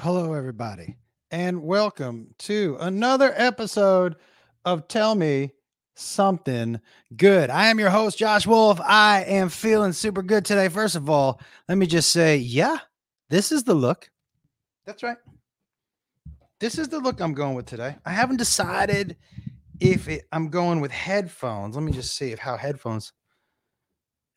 [0.00, 0.96] Hello, everybody,
[1.32, 4.14] and welcome to another episode
[4.64, 5.50] of Tell Me
[5.96, 6.80] Something
[7.16, 7.50] Good.
[7.50, 8.80] I am your host, Josh Wolf.
[8.80, 10.68] I am feeling super good today.
[10.68, 12.78] First of all, let me just say, yeah,
[13.28, 14.08] this is the look.
[14.86, 15.16] That's right.
[16.60, 17.96] This is the look I'm going with today.
[18.06, 19.16] I haven't decided
[19.80, 21.74] if it, I'm going with headphones.
[21.74, 23.12] Let me just see if how headphones.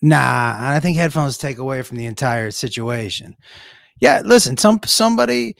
[0.02, 3.38] Nah, I think headphones take away from the entire situation.
[4.02, 5.56] Yeah, listen, some somebody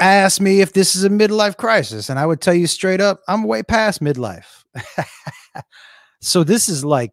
[0.00, 3.20] asked me if this is a midlife crisis, and I would tell you straight up,
[3.28, 4.64] I'm way past midlife.
[6.20, 7.12] so this is like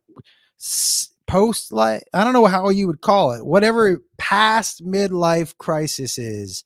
[1.27, 2.03] post life.
[2.13, 3.45] I don't know how you would call it.
[3.45, 6.63] Whatever past midlife crisis is,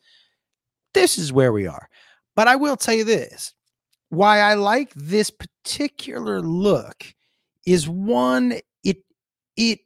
[0.94, 1.90] this is where we are.
[2.36, 3.54] But I will tell you this:
[4.10, 7.16] why I like this particular look
[7.66, 8.98] is one, it
[9.58, 9.80] it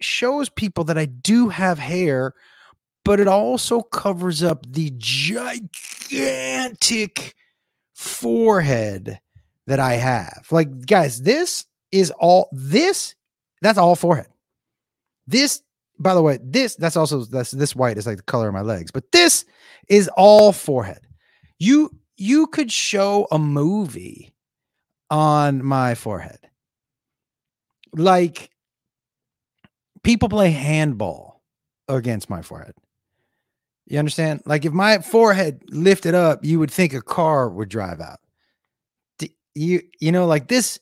[0.00, 2.32] shows people that I do have hair
[3.10, 5.74] but it also covers up the gigantic
[7.92, 9.18] forehead
[9.66, 10.46] that I have.
[10.52, 13.16] Like, guys, this is all this,
[13.62, 14.28] that's all forehead.
[15.26, 15.60] This,
[15.98, 18.60] by the way, this, that's also that's this white is like the color of my
[18.60, 19.44] legs, but this
[19.88, 21.00] is all forehead.
[21.58, 24.32] You you could show a movie
[25.10, 26.38] on my forehead.
[27.92, 28.50] Like
[30.04, 31.42] people play handball
[31.88, 32.74] against my forehead.
[33.90, 34.42] You understand?
[34.46, 38.20] Like if my forehead lifted up, you would think a car would drive out.
[39.52, 40.78] You you know like this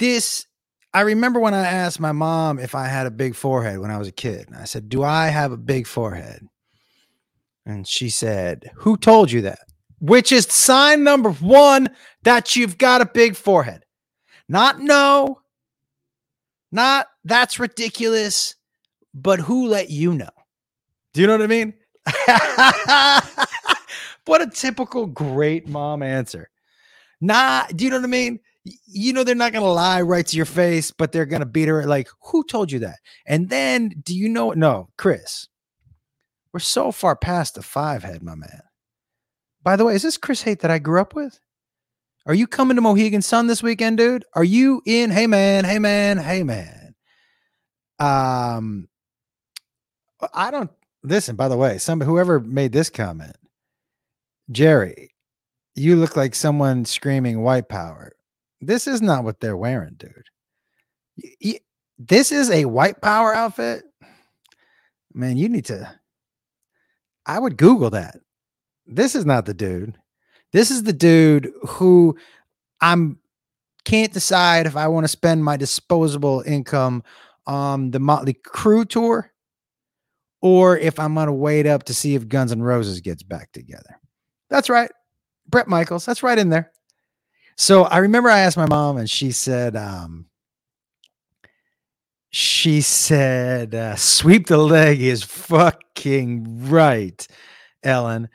[0.00, 0.44] this
[0.92, 3.96] I remember when I asked my mom if I had a big forehead when I
[3.96, 4.48] was a kid.
[4.58, 6.44] I said, "Do I have a big forehead?"
[7.64, 9.60] And she said, "Who told you that?"
[10.00, 11.90] Which is sign number 1
[12.24, 13.84] that you've got a big forehead.
[14.48, 15.42] Not no.
[16.72, 18.56] Not that's ridiculous,
[19.14, 20.30] but who let you know?
[21.14, 21.74] Do you know what I mean?
[24.26, 26.50] what a typical great mom answer.
[27.20, 28.40] Nah, do you know what I mean?
[28.86, 31.86] You know, they're not to lie right to your face, but they're to beat her.
[31.86, 32.98] Like, who told you that?
[33.26, 34.50] And then, do you know?
[34.50, 35.48] No, Chris,
[36.52, 38.62] we're so far past the five head, my man.
[39.62, 41.38] By the way, is this Chris Hate that I grew up with?
[42.26, 44.24] Are you coming to Mohegan Sun this weekend, dude?
[44.34, 45.10] Are you in?
[45.10, 45.64] Hey, man.
[45.64, 46.18] Hey, man.
[46.18, 46.94] Hey, man.
[47.98, 48.88] Um,
[50.34, 50.70] I don't
[51.02, 53.36] listen, by the way, some whoever made this comment,
[54.50, 55.14] Jerry,
[55.74, 58.12] you look like someone screaming white power.
[58.60, 61.60] This is not what they're wearing, dude.
[61.98, 63.84] this is a white power outfit.
[65.12, 65.90] Man, you need to.
[67.26, 68.16] I would Google that.
[68.86, 69.96] This is not the dude.
[70.52, 72.16] This is the dude who
[72.80, 73.18] I'm
[73.84, 77.02] can't decide if I want to spend my disposable income
[77.46, 79.32] on the Motley Crue tour
[80.42, 83.52] or if I'm going to wait up to see if Guns N' Roses gets back
[83.52, 83.98] together.
[84.48, 84.90] That's right.
[85.48, 86.06] Bret Michaels.
[86.06, 86.72] That's right in there.
[87.56, 90.26] So I remember I asked my mom, and she said, um,
[92.30, 97.26] she said, uh, sweep the leg is fucking right,
[97.82, 98.28] Ellen.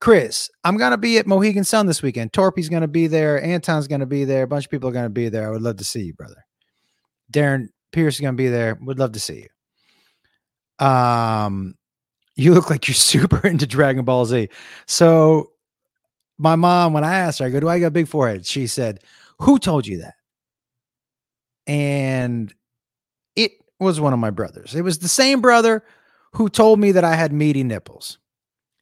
[0.00, 2.32] Chris, I'm going to be at Mohegan Sun this weekend.
[2.32, 3.42] Torpy's going to be there.
[3.42, 4.44] Anton's going to be there.
[4.44, 5.48] A bunch of people are going to be there.
[5.48, 6.44] I would love to see you, brother.
[7.32, 8.78] Darren Pierce is going to be there.
[8.82, 9.48] Would love to see you.
[10.78, 11.76] Um,
[12.36, 14.48] you look like you're super into Dragon Ball Z.
[14.86, 15.50] So
[16.38, 18.46] my mom, when I asked her, I go, Do I got a big forehead?
[18.46, 19.00] She said,
[19.40, 20.14] Who told you that?
[21.66, 22.52] And
[23.36, 24.74] it was one of my brothers.
[24.74, 25.82] It was the same brother
[26.32, 28.18] who told me that I had meaty nipples.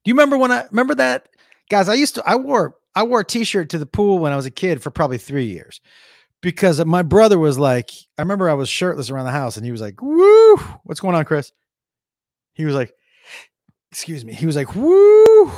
[0.05, 1.29] Do you remember when I remember that?
[1.71, 4.37] Guys, I used to I wore I wore a t-shirt to the pool when I
[4.37, 5.81] was a kid for probably three years
[6.41, 9.73] because my brother was like, I remember I was shirtless around the house and he
[9.73, 11.53] was like, Woo, what's going on, Chris?
[12.55, 12.95] He was like,
[13.91, 14.33] excuse me.
[14.33, 15.51] He was like, woo.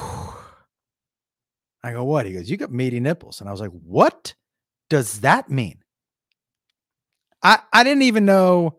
[1.82, 2.26] I go, what?
[2.26, 3.40] He goes, you got meaty nipples.
[3.40, 4.34] And I was like, what
[4.88, 5.78] does that mean?
[7.42, 8.78] I, I didn't even know,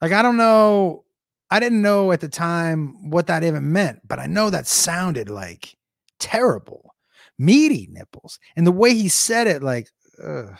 [0.00, 1.04] like, I don't know.
[1.50, 5.28] I didn't know at the time what that even meant, but I know that sounded
[5.28, 5.76] like
[6.18, 6.94] terrible.
[7.38, 8.38] Meaty nipples.
[8.56, 9.88] And the way he said it, like,
[10.22, 10.56] ugh,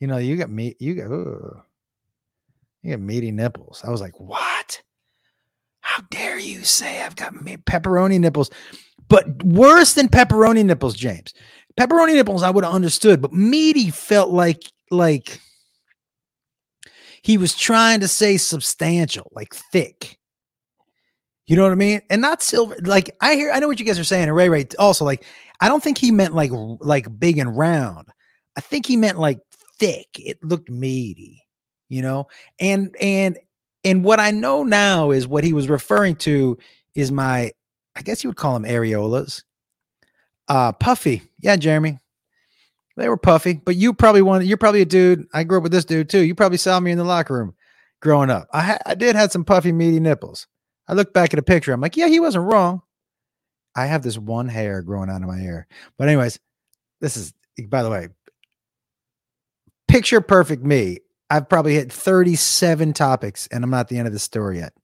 [0.00, 1.62] you know, you got meat, you got, ugh,
[2.82, 3.82] you got meaty nipples.
[3.86, 4.82] I was like, what?
[5.82, 8.50] How dare you say I've got pepperoni nipples?
[9.08, 11.34] But worse than pepperoni nipples, James.
[11.78, 15.40] Pepperoni nipples, I would have understood, but meaty felt like like
[17.22, 20.18] he was trying to say substantial, like thick.
[21.46, 22.00] You know what I mean?
[22.10, 22.76] And not silver.
[22.82, 24.24] Like I hear, I know what you guys are saying.
[24.24, 25.24] And Ray Ray also like,
[25.60, 28.08] I don't think he meant like like big and round.
[28.56, 29.38] I think he meant like
[29.78, 30.06] thick.
[30.14, 31.42] It looked meaty,
[31.88, 32.28] you know.
[32.60, 33.38] And and
[33.84, 36.58] and what I know now is what he was referring to
[36.94, 37.52] is my
[37.96, 39.42] I guess you would call them areolas.
[40.48, 41.22] Uh, puffy.
[41.40, 41.98] Yeah, Jeremy.
[42.96, 44.44] They were puffy, but you probably one.
[44.44, 45.26] You're probably a dude.
[45.32, 46.20] I grew up with this dude too.
[46.20, 47.54] You probably saw me in the locker room
[48.00, 48.48] growing up.
[48.52, 50.46] I ha- I did had some puffy, meaty nipples.
[50.88, 51.72] I look back at a picture.
[51.72, 52.82] I'm like, yeah, he wasn't wrong.
[53.74, 55.66] I have this one hair growing out of my ear.
[55.96, 56.38] But anyways,
[57.00, 57.32] this is
[57.68, 58.08] by the way,
[59.88, 60.98] picture perfect me.
[61.32, 64.74] I've probably hit 37 topics and I'm not the end of the story yet.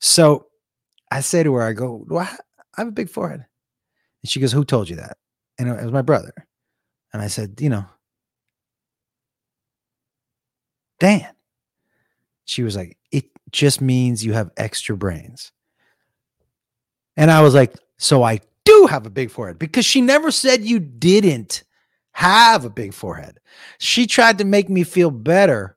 [0.00, 0.48] So
[1.12, 2.28] I say to her, I go, I
[2.76, 3.46] have a big forehead?
[4.20, 5.16] And she goes, Who told you that?
[5.60, 6.32] And it was my brother.
[7.12, 7.84] And I said, You know,
[10.98, 11.28] Dan.
[12.46, 15.52] She was like, It just means you have extra brains.
[17.16, 20.64] And I was like, So I do have a big forehead because she never said
[20.64, 21.62] you didn't
[22.10, 23.38] have a big forehead.
[23.78, 25.75] She tried to make me feel better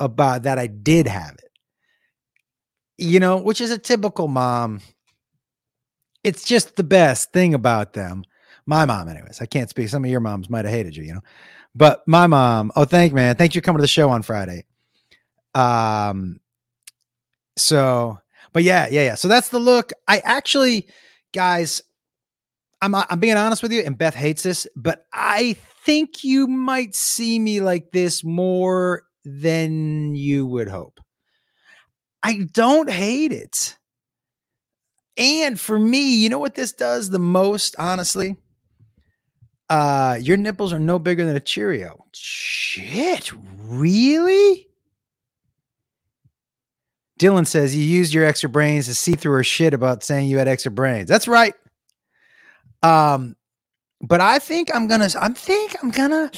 [0.00, 1.50] about that I did have it.
[2.98, 4.80] You know, which is a typical mom.
[6.24, 8.24] It's just the best thing about them.
[8.66, 9.40] My mom, anyways.
[9.40, 9.88] I can't speak.
[9.88, 11.22] Some of your moms might have hated you, you know.
[11.74, 13.36] But my mom, oh, thank man.
[13.36, 14.64] Thanks for coming to the show on Friday.
[15.54, 16.40] Um,
[17.56, 18.18] so,
[18.52, 19.14] but yeah, yeah, yeah.
[19.14, 19.92] So that's the look.
[20.06, 20.88] I actually,
[21.32, 21.82] guys,
[22.82, 26.94] I'm I'm being honest with you, and Beth hates this, but I think you might
[26.94, 31.00] see me like this more than you would hope.
[32.22, 33.76] I don't hate it.
[35.16, 38.36] And for me, you know what this does the most, honestly?
[39.68, 42.06] Uh, your nipples are no bigger than a Cheerio.
[42.12, 43.32] Shit,
[43.66, 44.68] really?
[47.18, 50.38] Dylan says you used your extra brains to see through her shit about saying you
[50.38, 51.08] had extra brains.
[51.08, 51.54] That's right.
[52.82, 53.36] Um,
[54.00, 55.08] but I think I'm gonna.
[55.20, 56.30] I think I'm gonna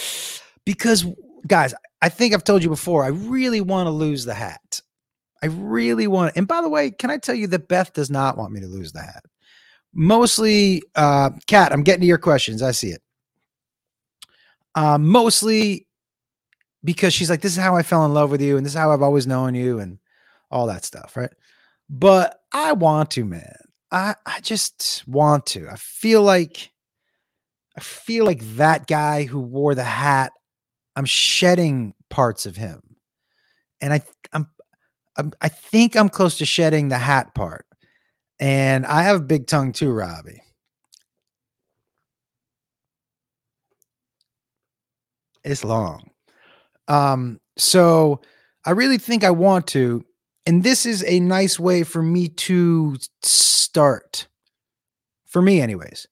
[0.65, 1.05] because
[1.47, 3.05] guys, I think I've told you before.
[3.05, 4.81] I really want to lose the hat.
[5.43, 6.37] I really want.
[6.37, 8.67] And by the way, can I tell you that Beth does not want me to
[8.67, 9.25] lose the hat?
[9.93, 11.73] Mostly, uh, Kat.
[11.73, 12.63] I'm getting to your questions.
[12.63, 13.03] I see it.
[14.75, 15.87] Uh, mostly
[16.85, 18.79] because she's like, this is how I fell in love with you, and this is
[18.79, 19.99] how I've always known you, and
[20.51, 21.31] all that stuff, right?
[21.89, 23.57] But I want to, man.
[23.91, 25.69] I I just want to.
[25.69, 26.71] I feel like
[27.77, 30.33] I feel like that guy who wore the hat.
[31.01, 32.83] I'm shedding parts of him,
[33.81, 34.03] and I
[34.35, 34.47] I'm,
[35.17, 37.65] I'm I think I'm close to shedding the hat part.
[38.39, 40.43] And I have big tongue too, Robbie.
[45.43, 46.11] It's long.
[46.87, 48.21] Um, so
[48.67, 50.05] I really think I want to,
[50.45, 54.29] and this is a nice way for me to start
[55.25, 56.07] for me anyways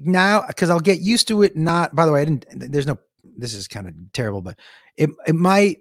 [0.00, 2.98] now because i'll get used to it not by the way i didn't there's no
[3.36, 4.58] this is kind of terrible but
[4.96, 5.78] it, it might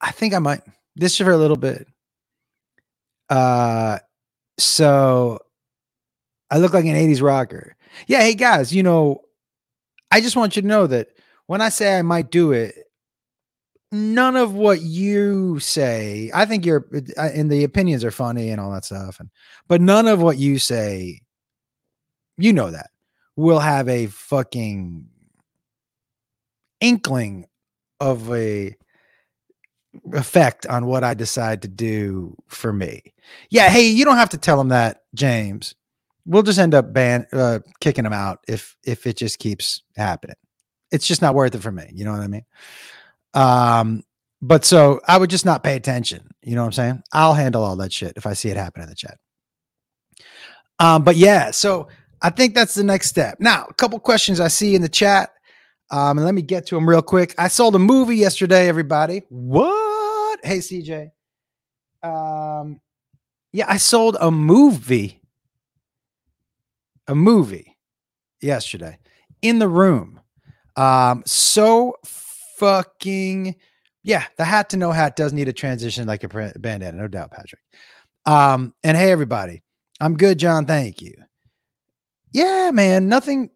[0.00, 0.62] i think i might
[0.96, 1.86] this for a little bit.
[3.28, 3.98] Uh
[4.58, 5.38] so
[6.50, 7.76] i look like an 80s rocker.
[8.06, 9.22] Yeah hey guys you know
[10.10, 11.08] i just want you to know that
[11.46, 12.74] when i say i might do it
[13.92, 16.86] none of what you say i think you're
[17.16, 19.30] and the opinions are funny and all that stuff and
[19.66, 21.20] but none of what you say
[22.36, 22.90] you know that
[23.36, 25.06] will have a fucking
[26.80, 27.46] inkling
[28.00, 28.74] of a
[30.12, 33.02] effect on what i decide to do for me
[33.50, 35.74] yeah hey you don't have to tell them that james
[36.26, 40.36] we'll just end up ban uh, kicking them out if if it just keeps happening
[40.92, 42.44] it's just not worth it for me you know what i mean
[43.34, 44.02] um,
[44.42, 46.28] but so I would just not pay attention.
[46.42, 47.02] You know what I'm saying?
[47.12, 49.18] I'll handle all that shit if I see it happen in the chat.
[50.78, 51.88] Um, but yeah, so
[52.22, 53.36] I think that's the next step.
[53.38, 55.30] Now, a couple questions I see in the chat.
[55.90, 57.34] Um, and let me get to them real quick.
[57.38, 59.22] I sold a movie yesterday, everybody.
[59.28, 60.40] What?
[60.44, 61.10] Hey, CJ.
[62.02, 62.80] Um,
[63.52, 65.20] yeah, I sold a movie.
[67.08, 67.76] A movie
[68.40, 68.98] yesterday
[69.42, 70.20] in the room.
[70.76, 73.56] Um, so fucking
[74.02, 76.28] yeah, the hat to no hat does need a transition like a
[76.58, 77.60] bandana, no doubt, Patrick.
[78.24, 79.62] Um, and hey, everybody,
[80.00, 80.66] I'm good, John.
[80.66, 81.14] Thank you.
[82.32, 83.50] Yeah, man, nothing.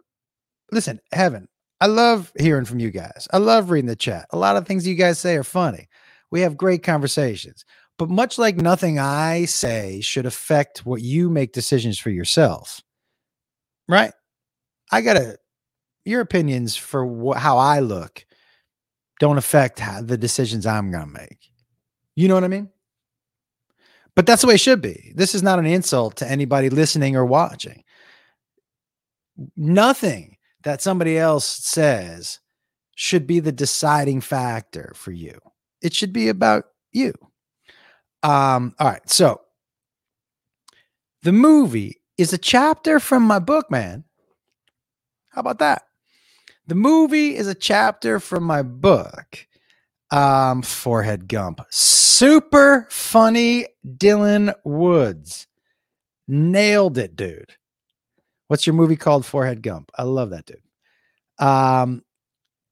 [0.70, 1.48] Listen, heaven,
[1.84, 3.28] I love hearing from you guys.
[3.30, 4.24] I love reading the chat.
[4.30, 5.86] A lot of things you guys say are funny.
[6.30, 7.66] We have great conversations.
[7.98, 12.80] But much like nothing I say should affect what you make decisions for yourself,
[13.86, 14.12] right?
[14.90, 15.36] I got to,
[16.06, 18.24] your opinions for wh- how I look
[19.20, 21.50] don't affect how, the decisions I'm going to make.
[22.16, 22.70] You know what I mean?
[24.16, 25.12] But that's the way it should be.
[25.14, 27.84] This is not an insult to anybody listening or watching.
[29.54, 30.33] Nothing
[30.64, 32.40] that somebody else says
[32.96, 35.38] should be the deciding factor for you.
[35.82, 37.12] It should be about you.
[38.22, 39.08] Um, all right.
[39.10, 39.40] So
[41.22, 44.04] The movie is a chapter from my book, man.
[45.30, 45.82] How about that?
[46.66, 49.46] The movie is a chapter from my book.
[50.10, 51.60] Um, Forehead Gump.
[51.70, 55.46] Super funny Dylan Woods.
[56.28, 57.52] Nailed it, dude.
[58.54, 59.26] What's your movie called?
[59.26, 59.90] Forehead Gump.
[59.98, 60.62] I love that dude.
[61.40, 62.04] Um,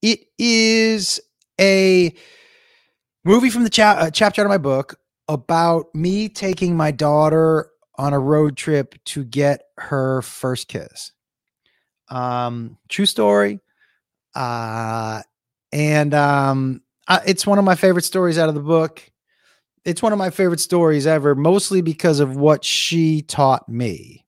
[0.01, 1.21] it is
[1.61, 2.15] a
[3.25, 4.95] movie from the cha- uh, chapter out of my book
[5.27, 11.11] about me taking my daughter on a road trip to get her first kiss.
[12.09, 13.59] Um, true story.
[14.37, 15.23] Uh,
[15.73, 19.03] and um, I, it's one of my favorite stories out of the book.
[19.85, 24.22] It's one of my favorite stories ever, mostly because of what she taught me.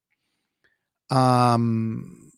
[1.15, 2.31] Um,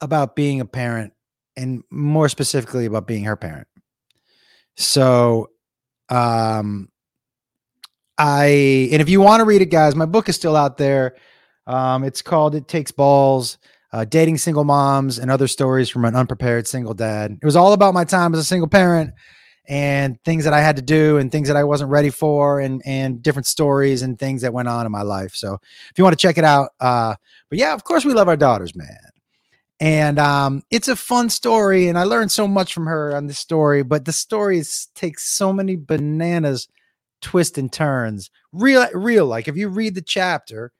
[0.00, 1.12] about being a parent,
[1.56, 3.68] and more specifically about being her parent.
[4.76, 5.50] So,
[6.08, 6.88] um,
[8.18, 11.16] I and if you want to read it, guys, my book is still out there.
[11.66, 13.58] Um, it's called "It Takes Balls."
[13.92, 17.36] Uh, dating single moms and other stories from an unprepared single dad.
[17.42, 19.12] It was all about my time as a single parent
[19.68, 22.82] and things that I had to do and things that I wasn't ready for and
[22.84, 25.34] and different stories and things that went on in my life.
[25.34, 25.58] So
[25.90, 27.14] if you want to check it out, uh,
[27.48, 28.98] but yeah, of course we love our daughters, man.
[29.80, 33.40] And um, it's a fun story, and I learned so much from her on this
[33.40, 33.82] story.
[33.82, 34.62] But the story
[34.94, 36.68] takes so many bananas
[37.20, 38.30] twists and turns.
[38.52, 39.26] Real, real.
[39.26, 40.72] Like if you read the chapter,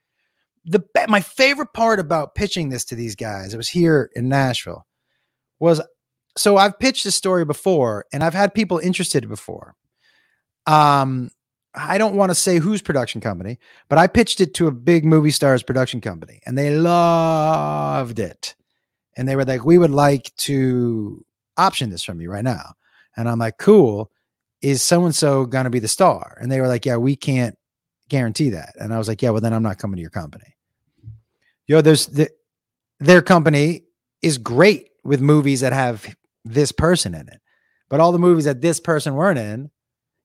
[0.65, 4.85] the my favorite part about pitching this to these guys, it was here in Nashville,
[5.59, 5.81] was
[6.35, 9.75] so I've pitched this story before, and I've had people interested before.
[10.65, 11.29] Um,
[11.75, 13.59] I don't want to say whose production company,
[13.89, 18.55] but I pitched it to a big movie stars production company, and they loved it.
[19.15, 21.23] And they were like, "We would like to
[21.57, 22.73] option this from you right now."
[23.15, 24.11] And I'm like, "Cool."
[24.63, 26.37] is so and so going to be the star?
[26.41, 27.55] And they were like, yeah, we can't
[28.09, 28.75] guarantee that.
[28.79, 30.55] And I was like, yeah, well, then I'm not coming to your company.
[31.67, 32.29] Yo, there's the,
[32.99, 33.83] their company
[34.21, 37.39] is great with movies that have this person in it,
[37.89, 39.71] but all the movies that this person weren't in,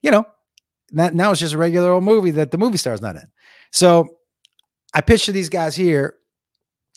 [0.03, 0.27] you know,
[0.93, 3.29] that now it's just a regular old movie that the movie star's not in.
[3.73, 4.09] So
[4.95, 6.15] I pitched to these guys here.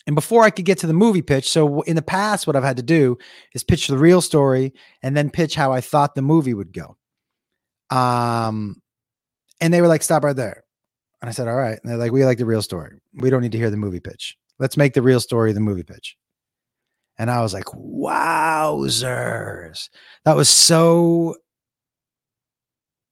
[0.06, 2.64] And before I could get to the movie pitch, so in the past, what I've
[2.64, 3.18] had to do
[3.54, 6.96] is pitch the real story and then pitch how I thought the movie would go.
[7.96, 8.82] Um,
[9.60, 10.64] and they were like, stop right there.
[11.20, 11.78] And I said, all right.
[11.80, 13.00] And they're like, we like the real story.
[13.14, 14.36] We don't need to hear the movie pitch.
[14.58, 16.16] Let's make the real story the movie pitch.
[17.18, 19.08] And I was like, wowzers.
[20.24, 21.36] That was so,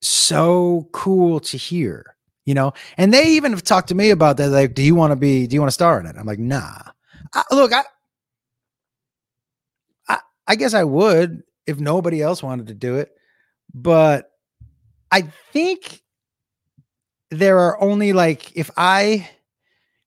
[0.01, 2.73] so cool to hear, you know?
[2.97, 4.49] And they even have talked to me about that.
[4.49, 6.17] Like, do you want to be, do you want to star in it?
[6.19, 6.79] I'm like, nah.
[7.35, 7.85] I, look, I,
[10.09, 13.13] I, I guess I would if nobody else wanted to do it.
[13.73, 14.31] But
[15.13, 16.03] I think
[17.31, 19.29] there are only like if I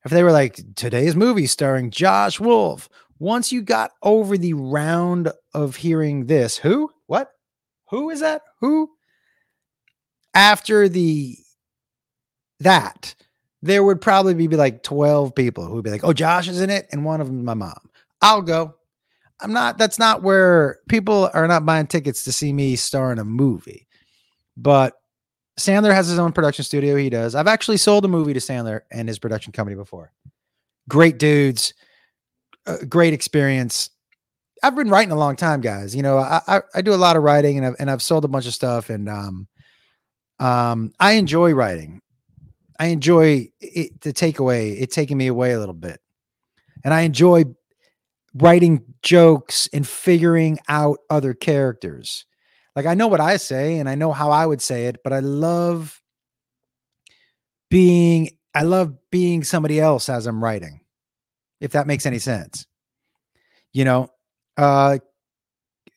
[0.03, 2.89] if they were like today's movie starring Josh Wolf,
[3.23, 6.91] once you got over the round of hearing this, who?
[7.07, 7.31] What?
[7.89, 8.41] Who is that?
[8.59, 8.89] Who?
[10.33, 11.37] After the
[12.59, 13.15] that,
[13.61, 16.69] there would probably be like 12 people who would be like, oh, Josh is in
[16.69, 17.79] it, and one of them my mom.
[18.21, 18.75] I'll go.
[19.39, 23.19] I'm not, that's not where people are not buying tickets to see me star in
[23.19, 23.87] a movie.
[24.57, 24.95] But
[25.57, 26.97] Sandler has his own production studio.
[26.97, 27.35] He does.
[27.35, 30.11] I've actually sold a movie to Sandler and his production company before.
[30.89, 31.73] Great dudes,
[32.65, 33.89] uh, great experience.
[34.61, 35.95] I've been writing a long time, guys.
[35.95, 38.23] You know, I, I, I do a lot of writing and I've and I've sold
[38.25, 39.47] a bunch of stuff and um
[40.39, 42.01] um I enjoy writing.
[42.79, 45.99] I enjoy it, the takeaway, it taking me away a little bit.
[46.83, 47.45] And I enjoy
[48.33, 52.25] writing jokes and figuring out other characters.
[52.75, 55.13] Like I know what I say and I know how I would say it, but
[55.13, 56.01] I love
[57.69, 60.82] being I love being somebody else as I'm writing.
[61.63, 62.67] If that makes any sense.
[63.71, 64.09] You know,
[64.57, 64.99] uh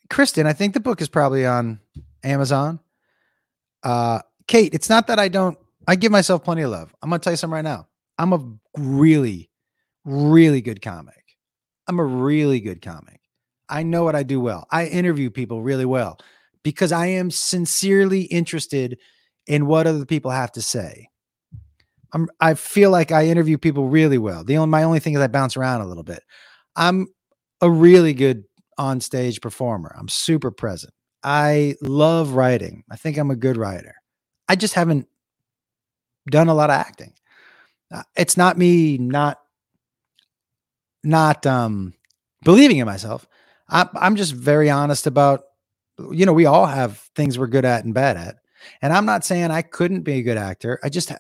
[0.08, 1.80] Kristen, I think the book is probably on
[2.22, 2.78] Amazon.
[3.82, 5.58] Uh Kate, it's not that I don't
[5.88, 6.94] I give myself plenty of love.
[7.02, 7.88] I'm going to tell you something right now.
[8.18, 8.40] I'm a
[8.78, 9.50] really
[10.04, 11.36] really good comic.
[11.88, 13.20] I'm a really good comic.
[13.68, 14.66] I know what I do well.
[14.70, 16.18] I interview people really well
[16.62, 18.98] because I am sincerely interested
[19.46, 21.08] in what other people have to say.
[22.16, 24.44] I'm, I feel like I interview people really well.
[24.44, 26.24] The only my only thing is I bounce around a little bit.
[26.76, 27.08] I'm
[27.62, 28.44] a really good
[28.78, 29.94] on stage performer.
[29.98, 30.94] I'm super present.
[31.24, 32.84] I love writing.
[32.90, 33.96] I think I'm a good writer.
[34.48, 35.08] I just haven't
[36.30, 37.14] done a lot of acting.
[37.92, 39.38] Uh, it's not me not
[41.04, 41.94] not um
[42.44, 43.26] believing in myself.
[43.70, 45.42] I, I'm just very honest about
[46.12, 48.36] you know, we all have things we're good at and bad at.
[48.82, 50.80] And I'm not saying I couldn't be a good actor.
[50.84, 51.12] I just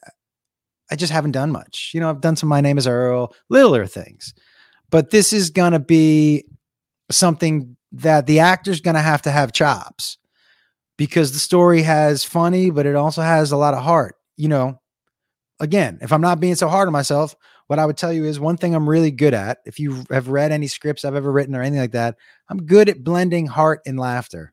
[0.90, 1.90] I just haven't done much.
[1.94, 4.34] You know, I've done some My Name is Earl, littler things.
[4.90, 6.44] But this is going to be
[7.10, 10.18] something that the actor's going to have to have chops
[10.96, 14.16] because the story has funny, but it also has a lot of heart.
[14.36, 14.80] You know,
[15.60, 17.34] again, if I'm not being so hard on myself,
[17.66, 19.58] what I would tell you is one thing I'm really good at.
[19.66, 22.16] If you have read any scripts I've ever written or anything like that,
[22.48, 24.52] I'm good at blending heart and laughter.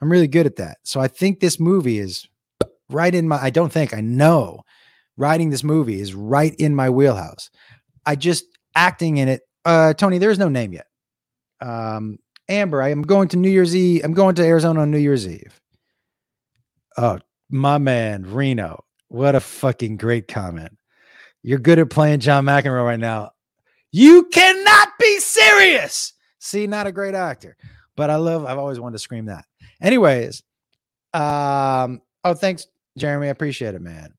[0.00, 0.78] I'm really good at that.
[0.84, 2.26] So I think this movie is
[2.88, 4.62] right in my, I don't think, I know
[5.22, 7.48] writing this movie is right in my wheelhouse.
[8.04, 9.42] I just acting in it.
[9.64, 10.86] Uh, Tony, there's no name yet.
[11.60, 14.02] Um, Amber, I am going to New Year's Eve.
[14.04, 15.60] I'm going to Arizona on New Year's Eve.
[16.96, 18.84] Oh, my man, Reno.
[19.06, 20.76] What a fucking great comment.
[21.44, 23.30] You're good at playing John McEnroe right now.
[23.92, 26.14] You cannot be serious.
[26.40, 27.56] See, not a great actor,
[27.96, 29.44] but I love, I've always wanted to scream that.
[29.80, 30.42] Anyways,
[31.14, 32.66] um, oh, thanks,
[32.98, 33.28] Jeremy.
[33.28, 34.14] I appreciate it, man.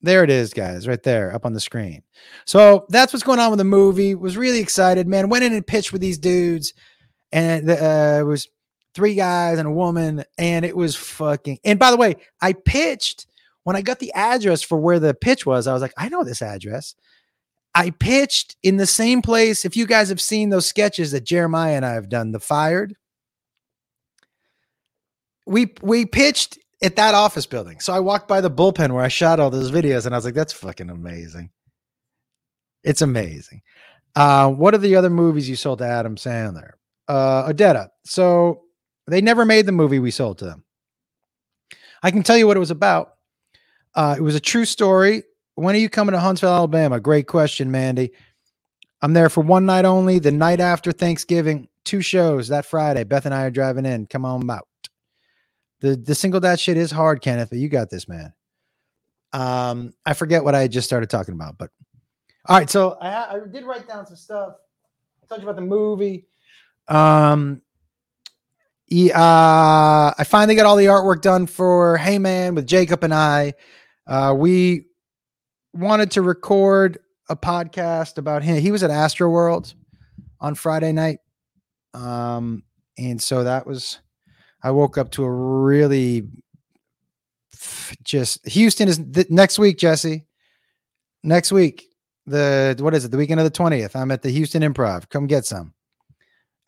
[0.00, 2.02] There it is, guys, right there up on the screen.
[2.44, 4.14] So that's what's going on with the movie.
[4.14, 5.28] Was really excited, man.
[5.28, 6.72] Went in and pitched with these dudes,
[7.32, 8.48] and uh, it was
[8.94, 11.58] three guys and a woman, and it was fucking.
[11.64, 13.26] And by the way, I pitched
[13.64, 15.66] when I got the address for where the pitch was.
[15.66, 16.94] I was like, I know this address.
[17.74, 19.64] I pitched in the same place.
[19.64, 22.94] If you guys have seen those sketches that Jeremiah and I have done, the fired,
[25.46, 27.80] we we pitched at that office building.
[27.80, 30.24] So I walked by the bullpen where I shot all those videos and I was
[30.24, 31.50] like, that's fucking amazing.
[32.84, 33.62] It's amazing.
[34.14, 36.72] Uh, what are the other movies you sold to Adam Sandler?
[37.08, 37.88] Uh, Odetta.
[38.04, 38.62] So
[39.06, 40.64] they never made the movie we sold to them.
[42.02, 43.14] I can tell you what it was about.
[43.94, 45.24] Uh, it was a true story.
[45.56, 47.00] When are you coming to Huntsville, Alabama?
[47.00, 48.12] Great question, Mandy.
[49.02, 50.20] I'm there for one night only.
[50.20, 53.02] The night after Thanksgiving, two shows that Friday.
[53.04, 54.06] Beth and I are driving in.
[54.06, 54.67] Come on out.
[55.80, 58.32] The the single dad shit is hard, Kenneth, but you got this, man.
[59.32, 61.70] Um, I forget what I just started talking about, but
[62.46, 62.68] all right.
[62.68, 64.54] So I, I did write down some stuff.
[65.22, 66.26] I told you about the movie.
[66.88, 67.62] Um,
[68.90, 73.54] uh, I finally got all the artwork done for Hey Man with Jacob and I.
[74.06, 74.86] Uh, we
[75.74, 78.56] wanted to record a podcast about him.
[78.60, 79.74] He was at Astroworld
[80.40, 81.18] on Friday night.
[81.92, 82.62] Um,
[82.96, 83.98] and so that was
[84.62, 86.28] I woke up to a really
[88.02, 90.26] just Houston is th- next week, Jesse.
[91.22, 91.86] Next week,
[92.26, 93.10] the what is it?
[93.10, 93.96] The weekend of the twentieth.
[93.96, 95.08] I'm at the Houston Improv.
[95.08, 95.74] Come get some.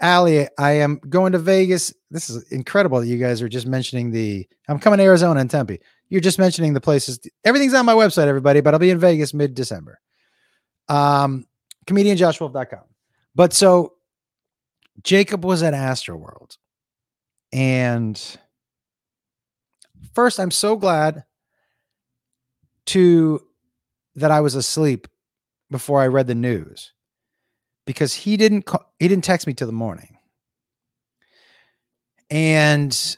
[0.01, 1.93] Allie, I am going to Vegas.
[2.11, 4.49] This is incredible that you guys are just mentioning the.
[4.69, 5.81] I'm coming to Arizona and Tempe.
[6.09, 7.21] You're just mentioning the places.
[7.45, 10.01] Everything's on my website, everybody, but I'll be in Vegas mid December.
[10.89, 11.47] Um,
[11.87, 12.81] comedianjoshwolf.com.
[13.35, 13.95] But so
[15.03, 16.57] Jacob was at Astroworld
[17.53, 18.39] and
[20.15, 21.25] first, I'm so glad
[22.87, 23.45] to
[24.17, 25.09] that I was asleep
[25.71, 26.93] before I read the news
[27.87, 30.19] because he didn't call, he didn't text me till the morning.
[32.31, 33.17] And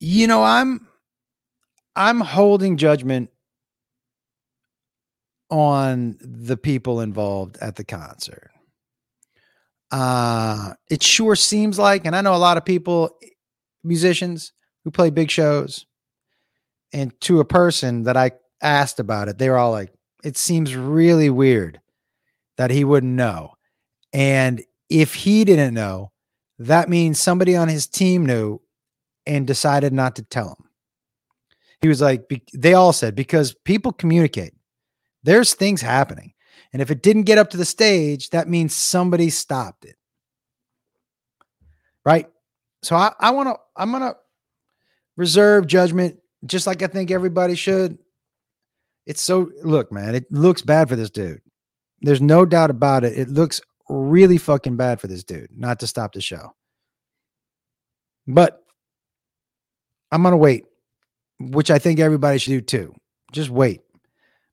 [0.00, 0.86] you know, I'm
[1.94, 3.30] I'm holding judgment
[5.50, 8.50] on the people involved at the concert.
[9.90, 13.16] Uh, it sure seems like, and I know a lot of people,
[13.84, 14.52] musicians
[14.84, 15.86] who play big shows,
[16.92, 19.92] and to a person that I asked about it, they were all like,
[20.24, 21.80] it seems really weird
[22.56, 23.52] that he wouldn't know.
[24.12, 26.12] And if he didn't know,
[26.58, 28.60] that means somebody on his team knew
[29.26, 30.68] and decided not to tell him.
[31.82, 34.54] He was like, they all said, because people communicate,
[35.22, 36.32] there's things happening.
[36.72, 39.96] And if it didn't get up to the stage, that means somebody stopped it.
[42.04, 42.26] Right.
[42.82, 44.16] So I, I want to, I'm going to
[45.16, 47.98] reserve judgment just like I think everybody should.
[49.06, 51.40] It's so, look, man, it looks bad for this dude.
[52.00, 53.18] There's no doubt about it.
[53.18, 56.54] It looks really fucking bad for this dude not to stop the show.
[58.26, 58.62] But
[60.10, 60.64] I'm going to wait,
[61.38, 62.94] which I think everybody should do too.
[63.32, 63.82] Just wait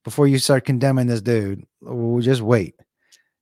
[0.03, 1.65] before you start condemning this dude.
[1.81, 2.75] We'll just wait.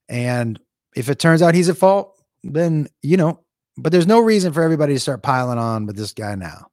[0.09, 0.59] And
[0.95, 3.39] if it turns out he's at fault, then you know,
[3.77, 6.67] but there's no reason for everybody to start piling on with this guy now.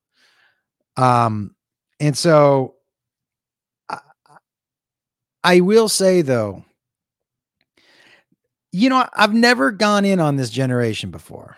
[0.97, 1.55] Um,
[2.01, 2.75] and so
[3.89, 3.99] I,
[5.45, 6.65] I will say though,
[8.73, 11.57] you know, I've never gone in on this generation before.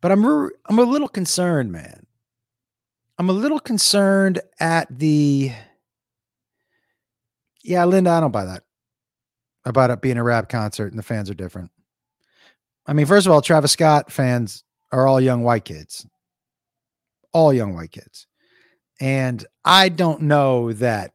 [0.00, 0.24] But I'm
[0.66, 2.03] I'm a little concerned, man.
[3.18, 5.52] I'm a little concerned at the.
[7.62, 8.62] Yeah, Linda, I don't buy that
[9.64, 11.70] about it being a rap concert and the fans are different.
[12.86, 16.06] I mean, first of all, Travis Scott fans are all young white kids,
[17.32, 18.26] all young white kids.
[19.00, 21.12] And I don't know that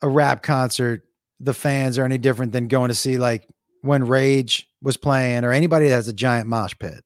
[0.00, 1.02] a rap concert,
[1.40, 3.48] the fans are any different than going to see like
[3.82, 7.04] when Rage was playing or anybody that has a giant mosh pit.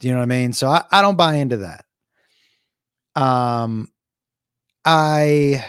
[0.00, 0.52] Do you know what I mean?
[0.52, 1.85] So I, I don't buy into that.
[3.16, 3.88] Um,
[4.84, 5.64] I,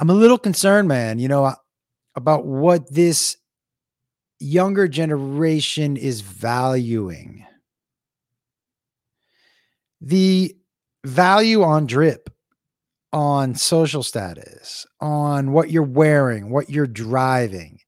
[0.00, 1.54] I'm a little concerned, man, you know,
[2.14, 3.36] about what this
[4.38, 7.46] younger generation is valuing.
[10.00, 10.54] The
[11.04, 12.28] value on drip,
[13.12, 17.80] on social status, on what you're wearing, what you're driving.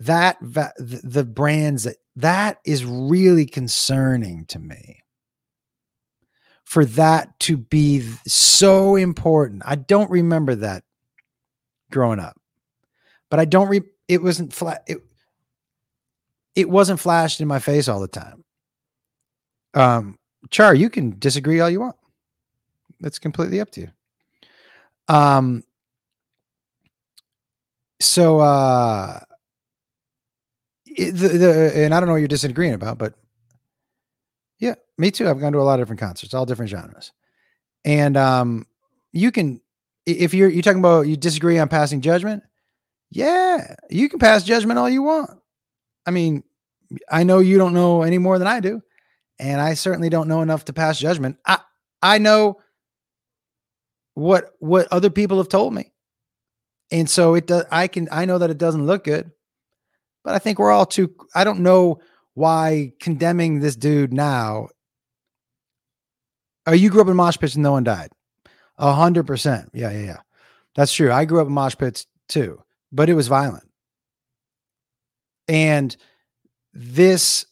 [0.00, 5.02] That the brands that that is really concerning to me.
[6.64, 9.62] For that to be so important.
[9.64, 10.84] I don't remember that
[11.90, 12.36] growing up.
[13.28, 14.98] But I don't re it wasn't flat it,
[16.54, 18.44] it wasn't flashed in my face all the time.
[19.74, 20.18] Um
[20.50, 21.96] Char, you can disagree all you want.
[23.00, 23.90] That's completely up to you.
[25.08, 25.64] Um
[28.00, 29.20] so uh
[30.96, 33.14] the, the and I don't know what you're disagreeing about, but
[34.58, 35.28] yeah, me too.
[35.28, 37.12] I've gone to a lot of different concerts, all different genres.
[37.84, 38.66] And um
[39.12, 39.60] you can
[40.06, 42.42] if you're you talking about you disagree on passing judgment,
[43.10, 45.30] yeah, you can pass judgment all you want.
[46.06, 46.42] I mean,
[47.10, 48.82] I know you don't know any more than I do,
[49.38, 51.38] and I certainly don't know enough to pass judgment.
[51.46, 51.58] I
[52.02, 52.60] I know
[54.14, 55.92] what what other people have told me.
[56.90, 59.30] And so it does I can I know that it doesn't look good.
[60.24, 62.00] But I think we're all too I don't know
[62.34, 64.68] why condemning this dude now.
[66.66, 68.10] Oh, you grew up in mosh pits and no one died.
[68.78, 69.70] A hundred percent.
[69.72, 70.18] Yeah, yeah, yeah.
[70.74, 71.12] That's true.
[71.12, 73.68] I grew up in mosh pits too but it was violent.
[75.48, 75.96] And
[76.72, 77.44] this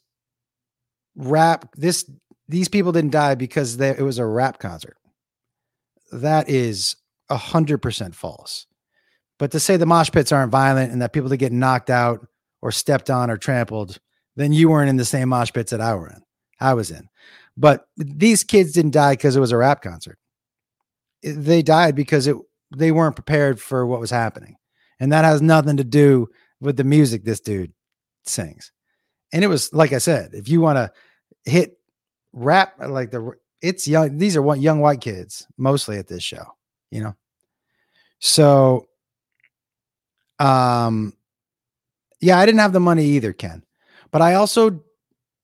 [1.16, 2.10] rap, this
[2.48, 4.96] these people didn't die because they, it was a rap concert.
[6.12, 6.96] That is
[7.28, 8.66] a hundred percent false.
[9.38, 12.26] But to say the mosh pits aren't violent and that people that get knocked out
[12.62, 13.98] or stepped on or trampled,
[14.36, 16.22] then you weren't in the same mosh pits that I were in.
[16.60, 17.08] I was in.
[17.56, 20.18] But these kids didn't die because it was a rap concert.
[21.22, 22.36] They died because it
[22.76, 24.56] they weren't prepared for what was happening.
[25.00, 26.28] And that has nothing to do
[26.60, 27.72] with the music this dude
[28.24, 28.72] sings.
[29.32, 31.78] And it was like I said, if you want to hit
[32.32, 36.44] rap like the it's young, these are what young white kids mostly at this show,
[36.90, 37.14] you know.
[38.20, 38.86] So
[40.38, 41.12] um
[42.20, 43.62] yeah, I didn't have the money either, Ken.
[44.10, 44.82] But I also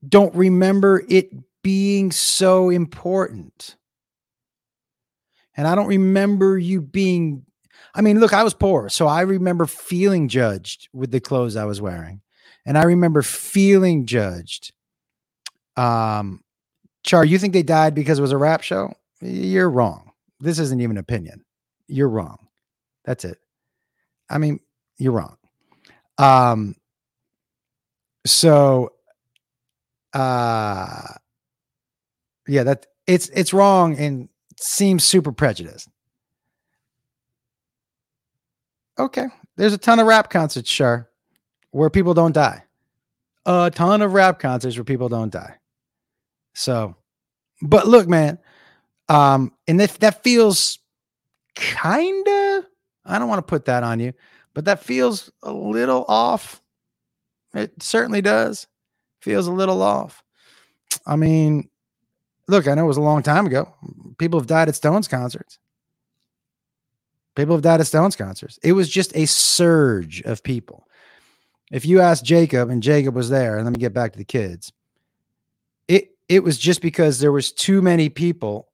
[0.07, 1.31] don't remember it
[1.63, 3.77] being so important.
[5.57, 7.47] And I don't remember you being
[7.95, 11.65] I mean, look, I was poor, so I remember feeling judged with the clothes I
[11.65, 12.23] was wearing,
[12.67, 14.73] and I remember feeling judged.
[15.77, 16.43] Um,
[17.05, 18.95] Char, you think they died because it was a rap show?
[19.21, 20.11] You're wrong.
[20.41, 21.45] This isn't even opinion.
[21.87, 22.49] You're wrong.
[23.05, 23.39] That's it.
[24.29, 24.59] I mean,
[24.99, 25.37] you're wrong.
[26.19, 26.77] Um,
[28.27, 28.93] so,
[30.13, 31.15] uh,
[32.47, 35.89] yeah, that it's it's wrong and seems super prejudiced.
[38.99, 39.27] Okay.
[39.57, 41.09] There's a ton of rap concerts, sure,
[41.71, 42.65] where people don't die.
[43.47, 45.57] A ton of rap concerts where people don't die.
[46.55, 46.97] So,
[47.61, 48.39] but look, man,
[49.09, 50.79] um, and if that feels
[51.55, 52.65] kind of,
[53.05, 54.13] I don't want to put that on you,
[54.55, 56.63] but that feels a little off.
[57.53, 58.67] It certainly does.
[59.21, 60.23] Feels a little off.
[61.07, 61.69] I mean,
[62.49, 63.73] look, I know it was a long time ago.
[64.19, 65.59] People have died at Stones concerts.
[67.35, 68.59] People have died at Stones concerts.
[68.63, 70.87] It was just a surge of people.
[71.73, 74.25] If you ask Jacob, and Jacob was there, and let me get back to the
[74.25, 74.73] kids,
[75.89, 78.69] it it was just because there was too many people,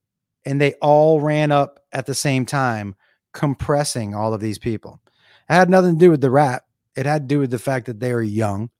[0.45, 2.95] and they all ran up at the same time,
[3.33, 5.01] compressing all of these people.
[5.51, 6.65] It had nothing to do with the rap.
[6.97, 8.71] It had to do with the fact that they were young,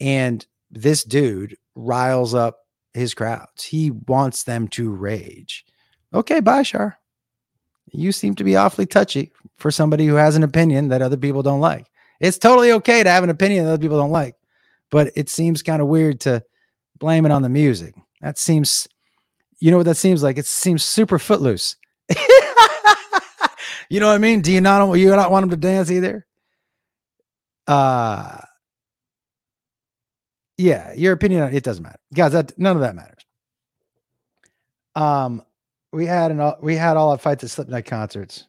[0.00, 2.60] and this dude riles up
[2.94, 3.64] his crowds.
[3.64, 5.66] He wants them to rage.
[6.14, 6.98] Okay, bye, Char
[7.92, 11.42] you seem to be awfully touchy for somebody who has an opinion that other people
[11.42, 11.86] don't like.
[12.20, 14.34] It's totally okay to have an opinion that other people don't like,
[14.90, 16.42] but it seems kind of weird to
[16.98, 17.94] blame it on the music.
[18.20, 18.88] That seems,
[19.58, 20.38] you know what that seems like?
[20.38, 21.76] It seems super footloose.
[23.90, 24.40] you know what I mean?
[24.42, 26.26] Do you not you not want them to dance either?
[27.66, 28.40] Uh
[30.58, 31.98] yeah, your opinion it doesn't matter.
[32.14, 33.24] Guys, that none of that matters.
[34.96, 35.42] Um
[35.92, 38.46] we had an we had all our fights at Slipknot concerts.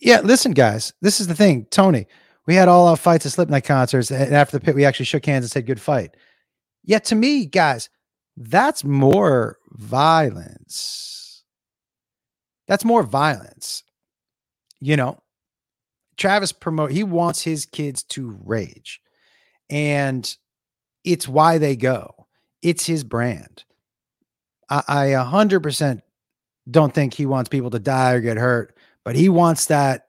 [0.00, 2.06] Yeah, listen, guys, this is the thing, Tony.
[2.46, 5.26] We had all our fights at Slipknot concerts, and after the pit, we actually shook
[5.26, 6.16] hands and said "good fight."
[6.84, 7.88] Yet to me, guys,
[8.36, 11.23] That's more violence.
[12.66, 13.82] That's more violence.
[14.80, 15.18] You know,
[16.16, 19.00] Travis promote he wants his kids to rage.
[19.70, 20.36] And
[21.04, 22.26] it's why they go.
[22.62, 23.64] It's his brand.
[24.70, 26.00] I, I 100%
[26.70, 30.08] don't think he wants people to die or get hurt, but he wants that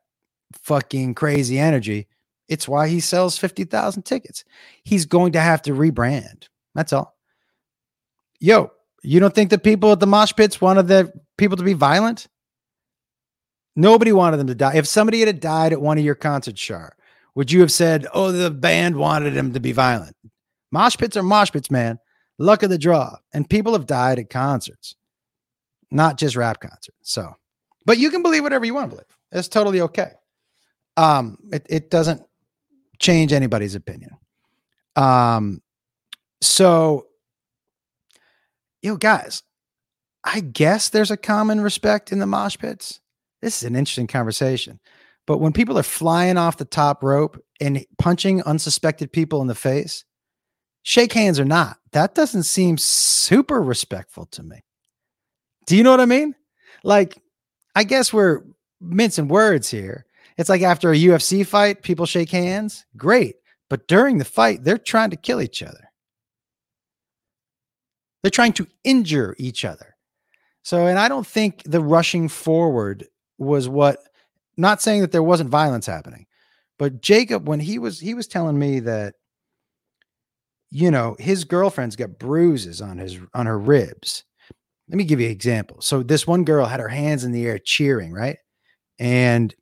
[0.53, 2.07] fucking crazy energy.
[2.47, 4.45] It's why he sells 50,000 tickets.
[4.83, 6.47] He's going to have to rebrand.
[6.75, 7.15] That's all.
[8.39, 11.73] Yo, you don't think the people at the mosh pits wanted the people to be
[11.73, 12.27] violent?
[13.75, 14.75] Nobody wanted them to die.
[14.75, 16.95] If somebody had died at one of your concerts, Char,
[17.35, 20.15] would you have said, "Oh, the band wanted him to be violent"?
[20.71, 21.99] Mosh pits are mosh pits, man.
[22.37, 23.15] Luck of the draw.
[23.33, 24.95] And people have died at concerts,
[25.91, 26.97] not just rap concerts.
[27.01, 27.35] So,
[27.85, 29.17] but you can believe whatever you want to believe.
[29.31, 30.11] It's totally okay.
[30.97, 32.21] Um, it, it doesn't
[32.99, 34.11] change anybody's opinion.
[34.95, 35.61] Um,
[36.41, 37.07] so,
[38.81, 39.43] yo, guys,
[40.23, 42.99] I guess there's a common respect in the mosh pits.
[43.41, 44.79] This is an interesting conversation.
[45.27, 49.55] But when people are flying off the top rope and punching unsuspected people in the
[49.55, 50.05] face,
[50.83, 54.63] shake hands or not, that doesn't seem super respectful to me.
[55.65, 56.35] Do you know what I mean?
[56.83, 57.19] Like,
[57.75, 58.43] I guess we're
[58.79, 60.05] mincing words here.
[60.37, 62.85] It's like after a UFC fight, people shake hands.
[62.95, 63.35] Great.
[63.69, 65.89] But during the fight, they're trying to kill each other.
[68.21, 69.95] They're trying to injure each other.
[70.63, 73.05] So, and I don't think the rushing forward
[73.37, 73.99] was what
[74.57, 76.25] not saying that there wasn't violence happening
[76.77, 79.15] but jacob when he was he was telling me that
[80.75, 84.25] you know his girlfriend's got bruises on his on her ribs.
[84.89, 85.77] Let me give you an example.
[85.79, 88.37] So this one girl had her hands in the air cheering right?
[88.99, 89.55] And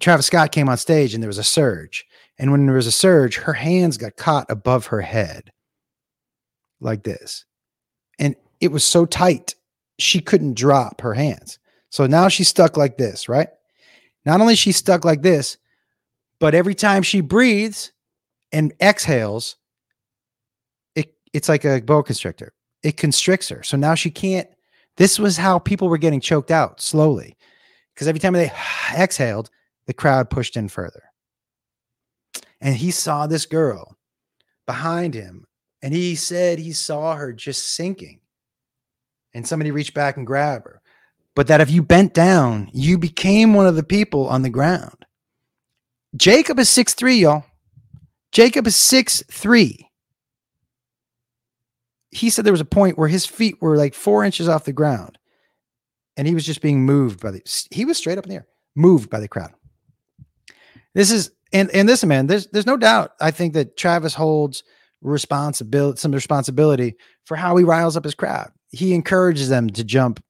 [0.00, 2.04] travis scott came on stage and there was a surge.
[2.38, 5.50] And when there was a surge her hands got caught above her head
[6.80, 7.44] like this.
[8.18, 9.54] And it was so tight
[9.98, 11.58] she couldn't drop her hands
[11.92, 13.48] so now she's stuck like this, right?
[14.24, 15.58] Not only she's stuck like this,
[16.40, 17.92] but every time she breathes
[18.50, 19.56] and exhales,
[20.94, 22.54] it, it's like a boa constrictor.
[22.82, 23.62] It constricts her.
[23.62, 24.48] So now she can't.
[24.96, 27.36] This was how people were getting choked out slowly.
[27.94, 28.50] Because every time they
[28.96, 29.50] exhaled,
[29.84, 31.02] the crowd pushed in further.
[32.62, 33.98] And he saw this girl
[34.66, 35.44] behind him,
[35.82, 38.20] and he said he saw her just sinking.
[39.34, 40.81] And somebody reached back and grabbed her
[41.34, 45.06] but that if you bent down, you became one of the people on the ground.
[46.16, 47.44] Jacob is six three, y'all.
[48.32, 49.88] Jacob is six three.
[52.10, 54.72] He said there was a point where his feet were like four inches off the
[54.72, 55.18] ground,
[56.16, 57.66] and he was just being moved by the.
[57.70, 59.52] He was straight up in the air, moved by the crowd.
[60.94, 63.12] This is and and this man, there's there's no doubt.
[63.20, 64.62] I think that Travis holds
[65.00, 68.50] responsibility, some responsibility for how he riles up his crowd.
[68.70, 70.22] He encourages them to jump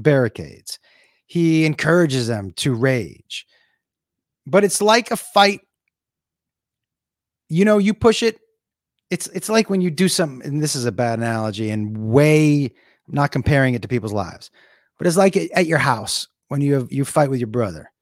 [0.00, 0.78] barricades.
[1.26, 3.46] He encourages them to rage.
[4.46, 5.60] But it's like a fight.
[7.48, 8.38] You know, you push it.
[9.10, 12.74] It's it's like when you do something, and this is a bad analogy, and way
[13.06, 14.50] not comparing it to people's lives,
[14.98, 17.92] but it's like at your house when you have you fight with your brother.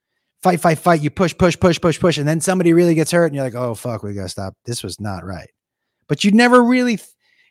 [0.42, 1.02] Fight, fight, fight.
[1.02, 3.54] You push, push, push, push, push, and then somebody really gets hurt, and you're like,
[3.54, 4.54] "Oh fuck, we gotta stop.
[4.64, 5.50] This was not right."
[6.08, 6.98] But you never really,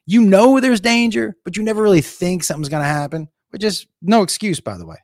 [0.07, 3.27] you know, there's danger, but you never really think something's gonna happen
[3.63, 4.97] is no excuse, by the way.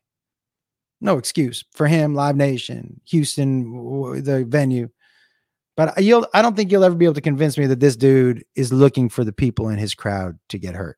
[1.02, 4.90] No excuse for him, Live Nation, Houston, the venue.
[5.76, 8.46] But you'll, I don't think you'll ever be able to convince me that this dude
[8.56, 10.98] is looking for the people in his crowd to get hurt.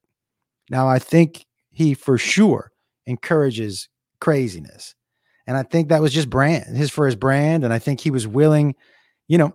[0.70, 2.72] Now, I think he for sure
[3.06, 3.90] encourages
[4.20, 4.96] craziness.
[5.48, 7.64] And I think that was just brand, his for his brand.
[7.64, 8.76] And I think he was willing,
[9.28, 9.54] you know,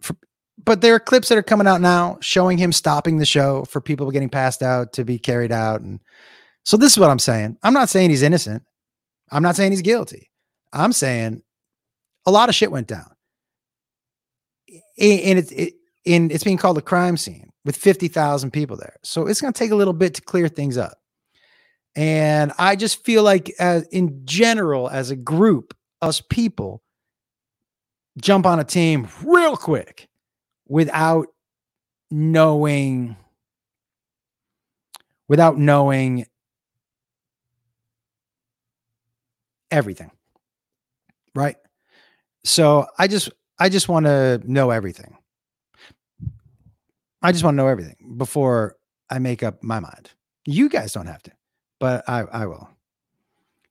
[0.00, 0.16] for,
[0.62, 3.80] but there are clips that are coming out now showing him stopping the show for
[3.80, 6.00] people getting passed out to be carried out and
[6.64, 7.58] so this is what I'm saying.
[7.62, 8.62] I'm not saying he's innocent.
[9.30, 10.30] I'm not saying he's guilty.
[10.72, 11.42] I'm saying
[12.26, 13.10] a lot of shit went down.
[14.98, 15.74] And it's it,
[16.04, 18.96] it's being called a crime scene with 50,000 people there.
[19.02, 20.98] So it's going to take a little bit to clear things up.
[21.96, 26.82] And I just feel like as in general as a group, us people
[28.18, 30.08] jump on a team real quick
[30.66, 31.28] without
[32.10, 33.16] knowing
[35.28, 36.26] without knowing
[39.74, 40.10] everything.
[41.34, 41.56] Right?
[42.44, 45.16] So I just I just want to know everything.
[47.22, 48.76] I just want to know everything before
[49.10, 50.10] I make up my mind.
[50.46, 51.32] You guys don't have to,
[51.80, 52.68] but I I will.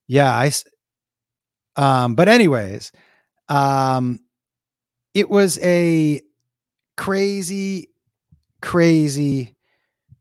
[0.08, 0.52] Yeah, I
[1.76, 2.92] um but anyways,
[3.50, 4.20] um
[5.13, 6.22] it was a
[6.98, 7.89] crazy
[8.62, 9.56] crazy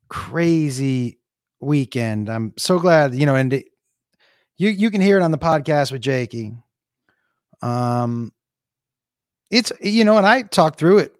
[0.08, 1.18] crazy
[1.60, 2.28] weekend.
[2.28, 3.71] I'm so glad, you know, and it,
[4.56, 6.54] you you can hear it on the podcast with Jakey.
[7.60, 8.32] Um,
[9.50, 11.14] it's you know, and I talk through it.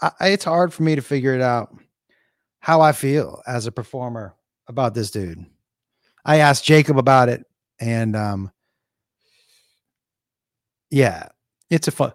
[0.00, 1.74] I, it's hard for me to figure it out
[2.60, 4.34] how I feel as a performer
[4.68, 5.44] about this dude.
[6.24, 7.44] I asked Jacob about it,
[7.80, 8.50] and um,
[10.90, 11.28] yeah,
[11.70, 12.12] it's a fun,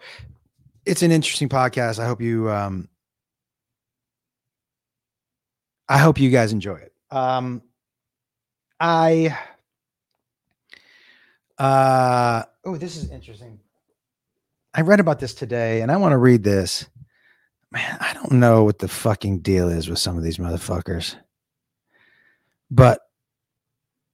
[0.86, 2.00] it's an interesting podcast.
[2.00, 2.90] I hope you um,
[5.88, 6.94] I hope you guys enjoy it.
[7.12, 7.64] Um,
[8.80, 9.38] I
[11.60, 13.60] uh oh, this is interesting.
[14.74, 16.88] I read about this today, and I want to read this.
[17.72, 21.16] Man, I don't know what the fucking deal is with some of these motherfuckers.
[22.72, 23.02] But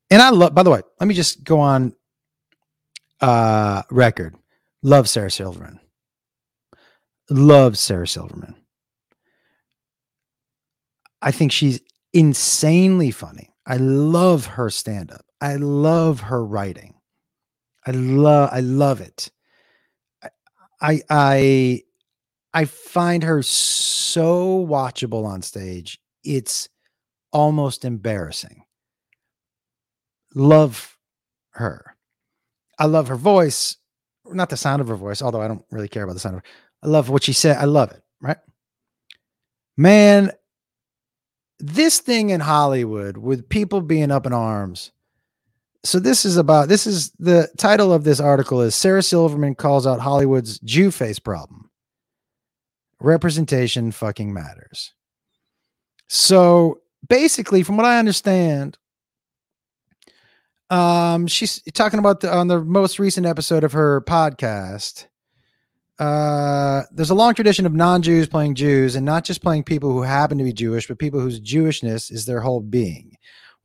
[0.10, 1.96] and I love by the way, let me just go on
[3.22, 4.36] uh record.
[4.84, 5.80] Love Sarah Silverman.
[7.30, 8.56] Love Sarah Silverman.
[11.22, 11.82] I think she's
[12.14, 13.52] insanely funny.
[13.66, 15.26] I love her stand up.
[15.42, 16.95] I love her writing.
[17.86, 19.32] I love I love it.
[20.82, 21.84] I I
[22.54, 26.00] I find her so watchable on stage.
[26.24, 26.70] It's
[27.32, 28.64] almost embarrassing.
[30.34, 30.98] Love
[31.52, 31.96] her.
[32.80, 33.78] I love her voice.
[34.26, 36.42] Not the sound of her voice, although I don't really care about the sound of
[36.44, 36.50] her.
[36.84, 37.58] I love what she said.
[37.58, 38.38] I love it, right?
[39.78, 40.32] Man,
[41.60, 44.92] this thing in Hollywood with people being up in arms.
[45.86, 49.86] So this is about this is the title of this article is Sarah Silverman calls
[49.86, 51.70] out Hollywood's Jew face problem.
[53.00, 54.94] Representation fucking matters.
[56.08, 58.78] So basically, from what I understand,
[60.70, 65.08] um, she's talking about the, on the most recent episode of her podcast
[66.00, 70.02] uh, there's a long tradition of non-Jews playing Jews, and not just playing people who
[70.02, 73.15] happen to be Jewish, but people whose Jewishness is their whole being.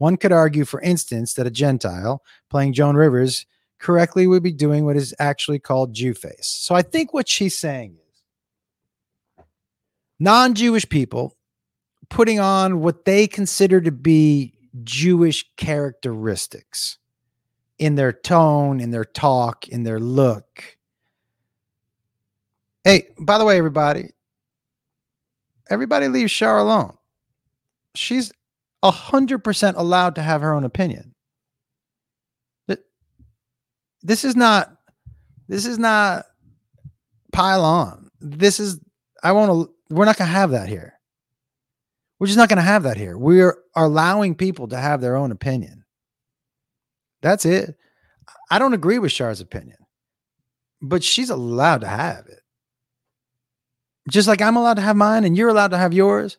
[0.00, 3.46] One could argue, for instance, that a Gentile playing Joan Rivers
[3.78, 6.46] correctly would be doing what is actually called Jew face.
[6.46, 9.44] So I think what she's saying is
[10.18, 11.36] non-Jewish people
[12.08, 16.98] putting on what they consider to be Jewish characteristics
[17.78, 20.78] in their tone, in their talk, in their look
[22.84, 24.10] Hey, by the way, everybody,
[25.68, 26.96] everybody leave Char alone.
[27.94, 28.32] She's
[28.82, 31.14] a hundred percent allowed to have her own opinion.
[34.02, 34.74] This is not.
[35.48, 36.24] This is not
[37.32, 38.10] pile on.
[38.20, 38.80] This is.
[39.22, 39.94] I want to.
[39.94, 40.94] We're not going to have that here.
[42.18, 43.18] We're just not going to have that here.
[43.18, 45.84] We're allowing people to have their own opinion.
[47.22, 47.76] That's it.
[48.50, 49.78] I don't agree with Char's opinion,
[50.80, 52.40] but she's allowed to have it
[54.08, 56.38] just like I'm allowed to have mine and you're allowed to have yours,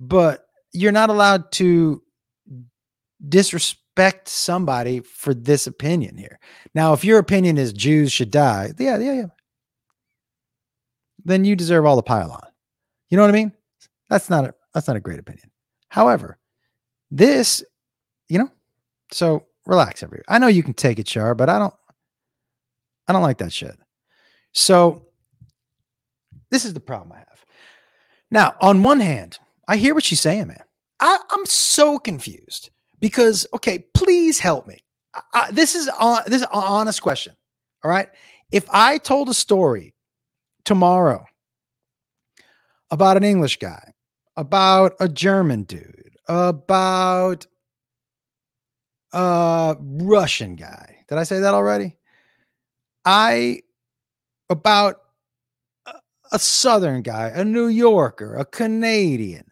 [0.00, 2.02] but you're not allowed to
[3.26, 6.38] disrespect somebody for this opinion here.
[6.74, 9.26] Now, if your opinion is Jews should die, yeah, yeah, yeah.
[11.24, 12.46] Then you deserve all the pile on.
[13.10, 13.52] You know what I mean?
[14.08, 15.50] That's not a that's not a great opinion.
[15.88, 16.38] However,
[17.10, 17.64] this,
[18.28, 18.50] you know,
[19.10, 20.24] so relax everybody.
[20.28, 21.74] I know you can take it, Char, but I don't
[23.06, 23.76] I don't like that shit.
[24.52, 25.06] So
[26.50, 27.44] this is the problem I have.
[28.30, 30.62] Now, on one hand, I hear what she's saying, man.
[30.98, 34.78] I, am so confused because, okay, please help me.
[35.34, 37.34] I, this is on this is an honest question.
[37.84, 38.08] All right.
[38.50, 39.94] If I told a story
[40.64, 41.24] tomorrow
[42.90, 43.92] about an English guy,
[44.36, 47.46] about a German dude, about
[49.12, 51.96] a Russian guy, did I say that already?
[53.04, 53.60] I
[54.50, 54.96] about
[56.32, 59.47] a Southern guy, a New Yorker, a Canadian, I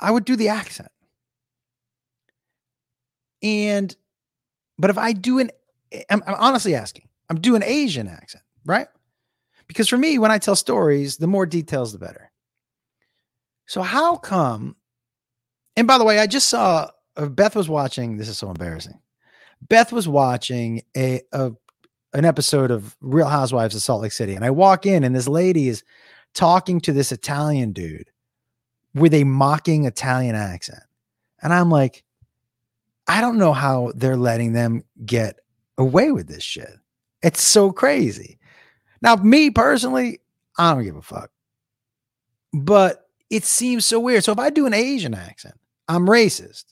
[0.00, 0.90] I would do the accent.
[3.42, 3.94] And
[4.78, 5.50] but if I do an
[6.10, 8.88] I'm, I'm honestly asking, I'm doing Asian accent, right?
[9.66, 12.30] Because for me, when I tell stories, the more details, the better.
[13.66, 14.76] So how come?
[15.76, 18.16] And by the way, I just saw uh, Beth was watching.
[18.16, 18.98] This is so embarrassing.
[19.68, 21.52] Beth was watching a, a
[22.14, 25.28] an episode of Real Housewives of Salt Lake City, and I walk in, and this
[25.28, 25.84] lady is
[26.34, 28.10] talking to this Italian dude
[28.94, 30.82] with a mocking Italian accent.
[31.42, 32.04] And I'm like,
[33.06, 35.36] I don't know how they're letting them get
[35.78, 36.70] away with this shit.
[37.22, 38.38] It's so crazy.
[39.00, 40.20] Now, me personally,
[40.58, 41.30] I don't give a fuck.
[42.52, 44.24] But it seems so weird.
[44.24, 45.54] So if I do an Asian accent,
[45.86, 46.64] I'm racist.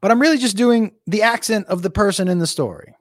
[0.00, 2.94] But I'm really just doing the accent of the person in the story.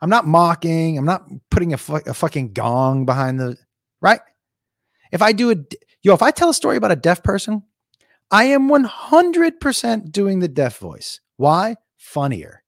[0.00, 0.98] I'm not mocking.
[0.98, 3.56] I'm not putting a, fu- a fucking gong behind the
[4.00, 4.20] right.
[5.12, 5.56] If I do a,
[6.04, 7.62] Yo, if I tell a story about a deaf person,
[8.30, 11.22] I am 100% doing the deaf voice.
[11.38, 11.76] Why?
[11.96, 12.62] Funnier.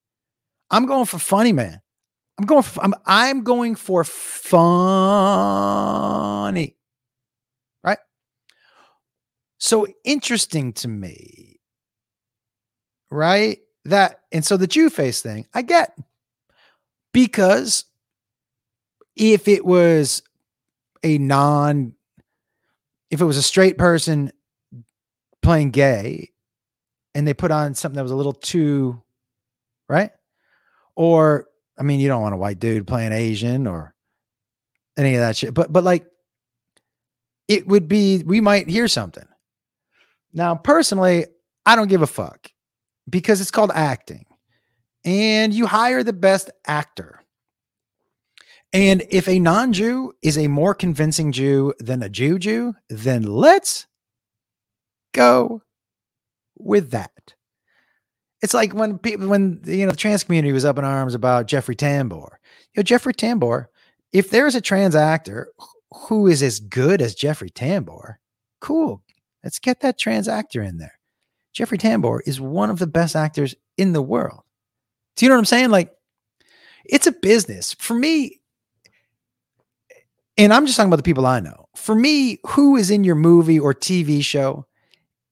[0.71, 1.83] I'm going for funny, man.
[2.39, 4.65] I'm going for, I'm, I'm going for funny.
[7.85, 7.99] Right?
[9.59, 11.61] So interesting to me.
[13.11, 13.59] Right?
[13.85, 15.97] That and so the Jew face thing, I get.
[17.13, 17.85] Because
[19.15, 20.23] if it was
[21.05, 21.96] a non
[23.11, 24.31] if it was a straight person
[25.43, 26.31] playing gay
[27.15, 29.03] and they put on something that was a little too
[29.89, 30.11] right?
[30.95, 31.47] Or
[31.79, 33.95] i mean you don't want a white dude playing asian or
[34.97, 36.07] any of that shit but but like
[37.49, 39.27] it would be we might hear something.
[40.33, 41.27] Now personally
[41.65, 42.51] i don't give a fuck
[43.09, 44.27] because it's called acting.
[45.05, 47.21] And you hire the best actor
[48.73, 53.23] and if a non Jew is a more convincing Jew than a Jew Jew, then
[53.23, 53.87] let's
[55.13, 55.63] go
[56.59, 57.11] with that.
[58.43, 61.47] It's like when people, when you know, the trans community was up in arms about
[61.47, 62.31] Jeffrey Tambor.
[62.75, 63.67] You know, Jeffrey Tambor,
[64.13, 65.49] if there's a trans actor
[65.93, 68.17] who is as good as Jeffrey Tambor,
[68.61, 69.03] cool.
[69.43, 70.99] Let's get that trans actor in there.
[71.55, 74.43] Jeffrey Tambor is one of the best actors in the world.
[75.17, 75.71] Do you know what I'm saying?
[75.71, 75.93] Like,
[76.85, 77.75] it's a business.
[77.79, 78.41] For me,
[80.39, 81.67] and I'm just talking about the people I know.
[81.75, 84.67] For me, who is in your movie or TV show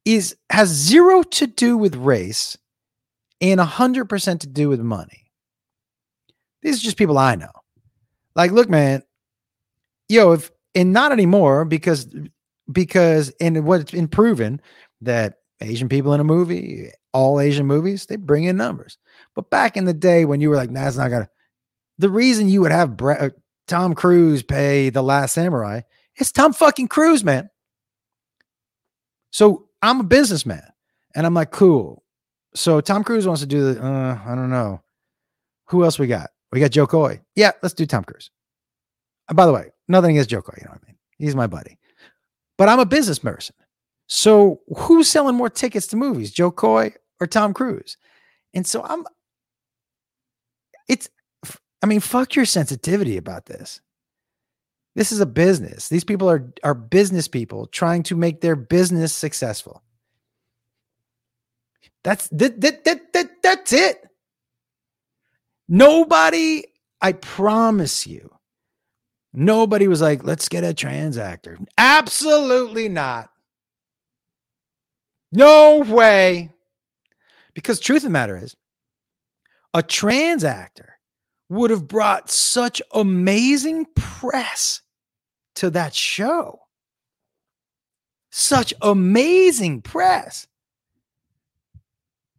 [0.04, 2.56] is has zero to do with race
[3.40, 5.30] and 100% to do with money.
[6.62, 7.50] These are just people I know.
[8.34, 9.02] Like, look, man,
[10.08, 12.08] yo, if and not anymore because
[12.72, 14.60] because and what's been proven
[15.02, 18.98] that Asian people in a movie, all Asian movies, they bring in numbers.
[19.34, 21.28] But back in the day when you were like, nah, it's not gonna.
[21.98, 23.30] The reason you would have Brett, uh,
[23.66, 25.80] Tom Cruise pay The Last Samurai.
[26.16, 27.50] It's Tom fucking Cruise, man.
[29.30, 30.66] So I'm a businessman
[31.14, 32.04] and I'm like, cool.
[32.54, 34.80] So Tom Cruise wants to do the, uh, I don't know.
[35.66, 36.30] Who else we got?
[36.52, 37.20] We got Jo Koy.
[37.34, 38.30] Yeah, let's do Tom Cruise.
[39.28, 40.54] And by the way, nothing against Jo Koy.
[40.58, 40.96] you know what I mean?
[41.18, 41.78] He's my buddy.
[42.56, 43.56] But I'm a business person.
[44.06, 47.96] So who's selling more tickets to movies, Jo Koy or Tom Cruise?
[48.52, 49.04] And so I'm,
[50.88, 51.08] it's,
[51.84, 53.82] I mean, fuck your sensitivity about this.
[54.94, 55.90] This is a business.
[55.90, 59.82] These people are are business people trying to make their business successful.
[62.02, 64.02] That's that, that, that, that that's it.
[65.68, 66.64] Nobody,
[67.02, 68.34] I promise you,
[69.34, 71.58] nobody was like, let's get a trans actor.
[71.76, 73.28] Absolutely not.
[75.32, 76.48] No way.
[77.52, 78.56] Because truth of the matter is,
[79.74, 80.93] a trans actor
[81.54, 84.82] would have brought such amazing press
[85.56, 86.60] to that show.
[88.30, 90.46] Such amazing press.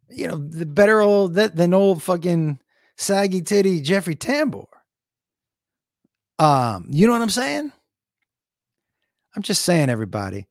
[0.08, 2.60] You know, the better old than old fucking
[2.96, 4.66] saggy titty Jeffrey Tambor.
[6.38, 7.72] Um, you know what I'm saying?
[9.34, 10.46] I'm just saying, everybody,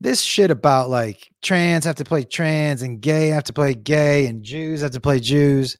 [0.00, 4.26] this shit about like trans have to play trans and gay have to play gay
[4.26, 5.76] and Jews have to play Jews.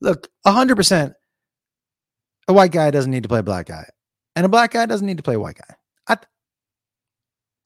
[0.00, 1.14] Look, 100%
[2.50, 3.88] a white guy doesn't need to play a black guy,
[4.36, 5.74] and a black guy doesn't need to play a white guy.
[6.06, 6.26] I, th-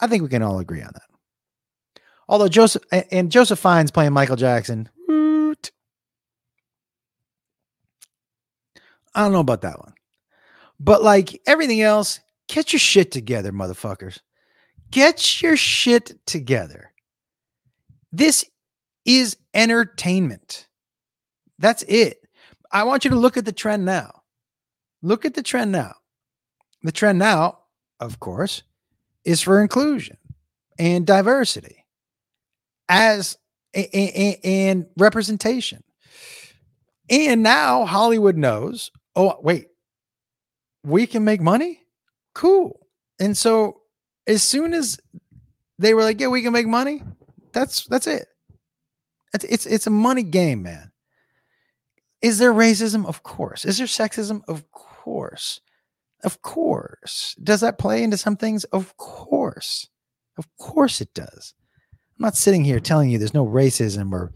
[0.01, 2.03] I think we can all agree on that.
[2.29, 5.55] Although Joseph and Joseph Fiennes playing Michael Jackson, I
[9.23, 9.95] don't know about that one,
[10.79, 14.21] but like everything else, get your shit together, motherfuckers.
[14.91, 16.93] Get your shit together.
[18.13, 18.45] This
[19.05, 20.69] is entertainment.
[21.59, 22.19] That's it.
[22.71, 24.23] I want you to look at the trend now.
[25.05, 25.97] Look at the trend now.
[26.83, 27.59] The trend now,
[28.01, 28.63] of course,
[29.23, 30.17] is for inclusion
[30.79, 31.85] and diversity
[32.89, 33.37] as
[33.75, 35.85] and representation.
[37.11, 39.67] And now Hollywood knows, oh, wait,
[40.85, 41.81] we can make money?
[42.35, 42.81] Cool.
[43.21, 43.83] And so
[44.27, 44.99] as soon as
[45.79, 47.03] they were like, yeah, we can make money,
[47.53, 48.27] that's that's it.
[49.35, 50.93] It's it's, it's a money game, man.
[52.23, 53.05] Is there racism?
[53.05, 53.67] Of course.
[53.67, 54.41] Is there sexism?
[54.49, 54.94] Of course.
[55.05, 55.61] Of course.
[56.25, 57.37] Of course.
[57.43, 58.65] Does that play into some things?
[58.65, 59.87] Of course.
[60.39, 61.53] Of course it does.
[61.93, 64.33] I'm not sitting here telling you there's no racism or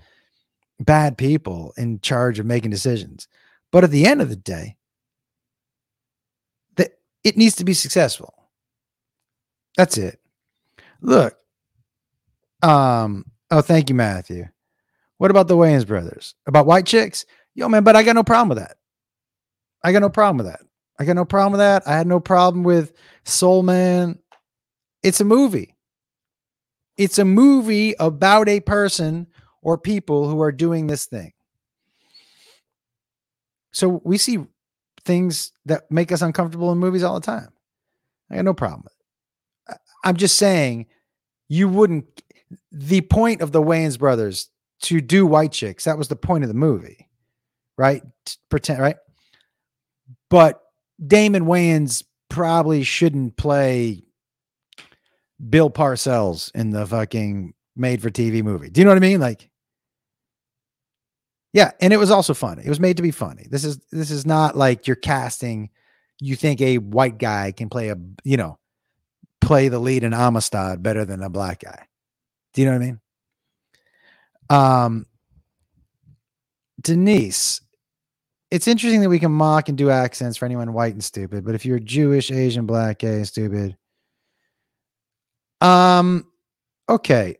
[0.78, 3.28] bad people in charge of making decisions.
[3.72, 4.76] But at the end of the day,
[6.76, 8.34] that it needs to be successful.
[9.78, 10.20] That's it.
[11.00, 11.34] Look.
[12.62, 14.48] Um, oh, thank you, Matthew.
[15.16, 16.34] What about the Wayans brothers?
[16.46, 17.24] About white chicks?
[17.54, 18.76] Yo, man, but I got no problem with that.
[19.82, 20.60] I got no problem with that.
[20.98, 21.86] I got no problem with that.
[21.86, 22.92] I had no problem with
[23.24, 24.18] Soul Man.
[25.02, 25.76] It's a movie.
[26.96, 29.28] It's a movie about a person
[29.62, 31.32] or people who are doing this thing.
[33.72, 34.38] So we see
[35.04, 37.50] things that make us uncomfortable in movies all the time.
[38.30, 39.80] I got no problem with it.
[40.04, 40.86] I'm just saying
[41.48, 42.22] you wouldn't
[42.72, 44.50] the point of the Wayans brothers
[44.82, 47.08] to do white chicks, that was the point of the movie,
[47.76, 48.02] right?
[48.48, 48.96] pretend, right?
[50.30, 50.62] But
[51.04, 54.02] Damon Wayans probably shouldn't play
[55.48, 58.70] Bill Parcells in the fucking made for TV movie.
[58.70, 59.20] Do you know what I mean?
[59.20, 59.48] Like,
[61.52, 62.62] yeah, and it was also funny.
[62.64, 63.46] It was made to be funny.
[63.50, 65.70] This is this is not like you're casting.
[66.20, 68.58] You think a white guy can play a you know
[69.40, 71.86] play the lead in Amistad better than a black guy?
[72.52, 73.00] Do you know what I mean?
[74.50, 75.06] Um,
[76.80, 77.60] Denise,
[78.50, 81.54] it's interesting that we can mock and do accents for anyone white and stupid, but
[81.54, 83.76] if you're Jewish, Asian, black, gay, stupid,
[85.60, 86.26] um,
[86.88, 87.36] okay,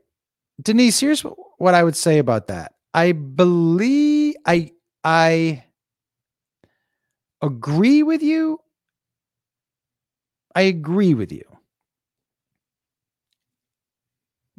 [0.61, 2.73] Denise, here's what I would say about that.
[2.95, 4.73] I believe I
[5.05, 5.65] I
[7.43, 8.59] agree with you.
[10.55, 11.45] I agree with you.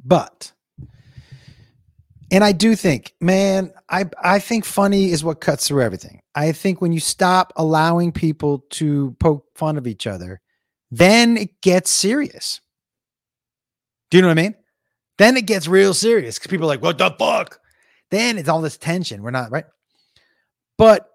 [0.03, 0.53] But
[2.31, 6.21] and I do think, man, I I think funny is what cuts through everything.
[6.35, 10.41] I think when you stop allowing people to poke fun of each other,
[10.91, 12.61] then it gets serious.
[14.11, 14.55] Do you know what I mean?
[15.17, 17.59] Then it gets real serious because people are like, what the fuck?
[18.11, 19.21] Then it's all this tension.
[19.21, 19.65] We're not right.
[20.77, 21.07] But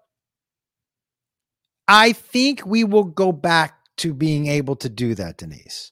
[1.87, 5.91] I think we will go back to being able to do that, Denise.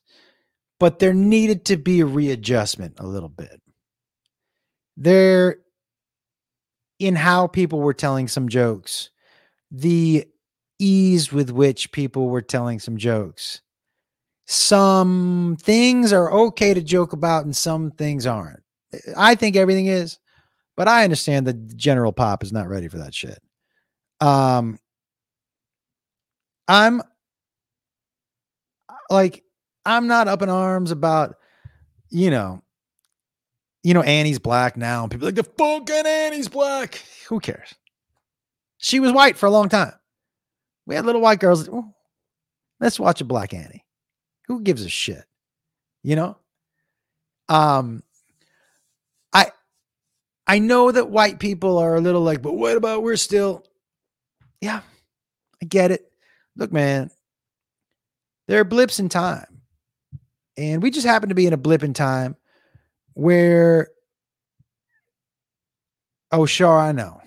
[0.79, 3.61] But there needed to be a readjustment a little bit
[4.97, 5.57] there
[6.99, 9.09] in how people were telling some jokes,
[9.71, 10.25] the
[10.79, 13.61] ease with which people were telling some jokes.
[14.45, 18.61] Some things are okay to joke about and some things aren't.
[19.17, 20.19] I think everything is,
[20.75, 23.39] but I understand the general pop is not ready for that shit.
[24.21, 24.79] Um
[26.67, 27.01] I'm
[29.09, 29.43] like
[29.85, 31.35] I'm not up in arms about
[32.09, 32.62] you know
[33.83, 37.01] you know, Annie's black now, and people like the fucking Annie's black.
[37.27, 37.75] Who cares?
[38.77, 39.93] She was white for a long time.
[40.85, 41.69] We had little white girls.
[42.79, 43.85] Let's watch a black Annie.
[44.47, 45.23] Who gives a shit?
[46.01, 46.37] You know?
[47.49, 48.03] Um,
[49.33, 49.51] I
[50.47, 53.65] I know that white people are a little like, but what about we're still?
[54.61, 54.81] Yeah,
[55.61, 56.09] I get it.
[56.55, 57.11] Look, man,
[58.47, 59.61] there are blips in time.
[60.55, 62.35] And we just happen to be in a blip in time
[63.13, 63.89] where
[66.31, 67.21] oh sure i know.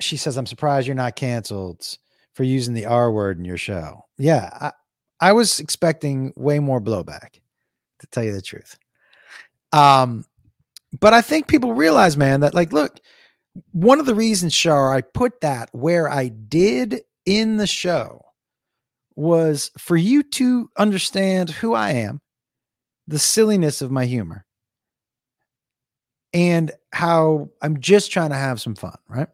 [0.00, 1.98] She says i'm surprised you're not canceled
[2.34, 4.04] for using the r word in your show.
[4.18, 4.72] Yeah i,
[5.28, 7.40] I was expecting way more blowback
[8.00, 8.78] to tell you the truth.
[9.72, 10.24] Um
[10.98, 13.00] but i think people realize man that like look
[13.72, 18.20] one of the reasons Char I put that where I did in the show
[19.16, 22.20] was for you to understand who I am
[23.06, 24.44] the silliness of my humor
[26.32, 29.28] and how I'm just trying to have some fun, right?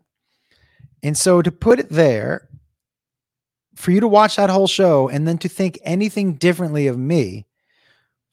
[1.02, 2.48] And so to put it there,
[3.74, 7.46] for you to watch that whole show and then to think anything differently of me,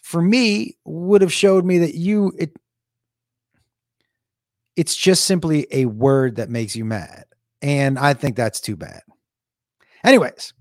[0.01, 2.55] for me, would have showed me that you it
[4.75, 7.25] it's just simply a word that makes you mad.
[7.61, 9.01] And I think that's too bad.
[10.03, 10.53] Anyways,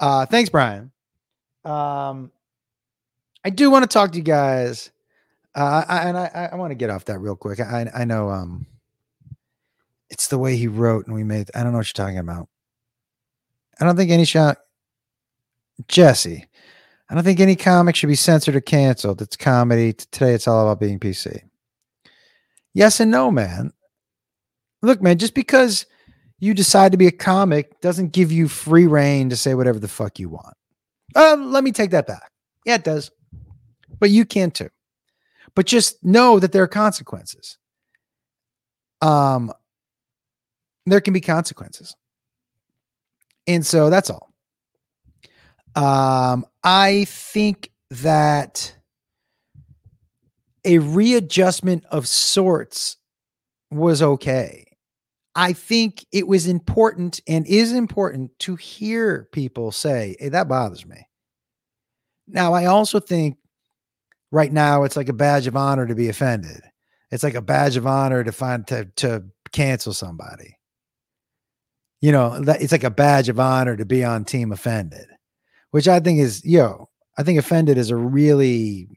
[0.00, 0.92] uh thanks, Brian.
[1.64, 2.30] Um
[3.44, 4.90] I do want to talk to you guys,
[5.54, 7.60] uh, I, and I, I want to get off that real quick.
[7.60, 8.66] I, I know, um,
[10.10, 11.50] it's the way he wrote, and we made.
[11.54, 12.48] I don't know what you're talking about.
[13.80, 14.58] I don't think any shot,
[15.86, 16.46] Jesse.
[17.10, 19.22] I don't think any comic should be censored or canceled.
[19.22, 19.92] It's comedy.
[19.94, 21.42] Today, it's all about being PC.
[22.74, 23.72] Yes and no, man.
[24.82, 25.86] Look, man, just because
[26.38, 29.88] you decide to be a comic doesn't give you free reign to say whatever the
[29.88, 30.54] fuck you want.
[31.16, 32.30] Um, let me take that back.
[32.64, 33.10] Yeah, it does
[34.00, 34.70] but you can too.
[35.54, 37.58] But just know that there are consequences.
[39.00, 39.52] Um,
[40.86, 41.94] there can be consequences.
[43.46, 44.32] And so that's all.
[45.74, 48.74] Um, I think that
[50.64, 52.96] a readjustment of sorts
[53.70, 54.64] was okay.
[55.34, 60.84] I think it was important and is important to hear people say, Hey, that bothers
[60.84, 61.06] me.
[62.26, 63.36] Now, I also think
[64.30, 66.62] right now it's like a badge of honor to be offended.
[67.10, 70.58] It's like a badge of honor to find to to cancel somebody.
[72.00, 75.06] You know, it's like a badge of honor to be on team offended,
[75.70, 78.88] which I think is yo, I think offended is a really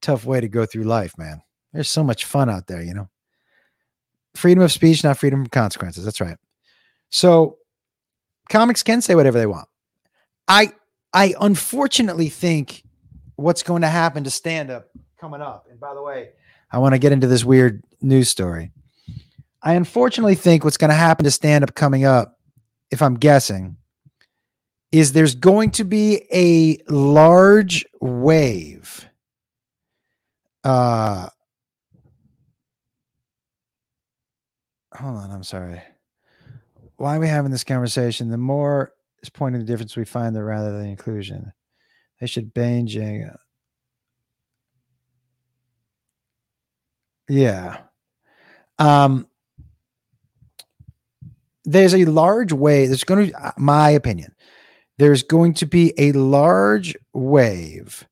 [0.00, 1.42] tough way to go through life, man.
[1.72, 3.08] There's so much fun out there, you know.
[4.34, 6.04] Freedom of speech, not freedom from consequences.
[6.04, 6.38] That's right.
[7.10, 7.58] So
[8.48, 9.68] comics can say whatever they want.
[10.48, 10.72] I
[11.12, 12.82] I unfortunately think
[13.42, 14.88] what's going to happen to stand up
[15.20, 15.66] coming up.
[15.70, 16.30] And by the way,
[16.70, 18.72] I want to get into this weird news story.
[19.62, 22.38] I unfortunately think what's going to happen to stand up coming up,
[22.90, 23.76] if I'm guessing,
[24.92, 29.08] is there's going to be a large wave
[30.64, 31.28] uh
[34.94, 35.82] hold on i'm sorry
[36.98, 40.44] why are we having this conversation the more is pointing the difference we find there
[40.44, 41.52] rather than inclusion
[42.22, 43.36] they should ban Jenga.
[47.28, 47.78] yeah
[48.78, 49.26] um
[51.64, 54.32] there's a large way there's going to uh, my opinion
[54.98, 58.06] there's going to be a large wave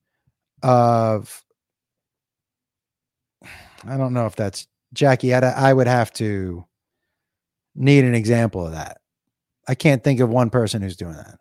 [0.62, 1.44] of
[3.86, 5.32] I don't know if that's Jackie.
[5.32, 6.64] I'd, I would have to
[7.74, 8.98] need an example of that.
[9.68, 11.38] I can't think of one person who's doing that.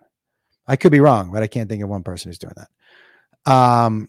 [0.70, 3.52] I could be wrong, but I can't think of one person who's doing that.
[3.52, 4.08] Um,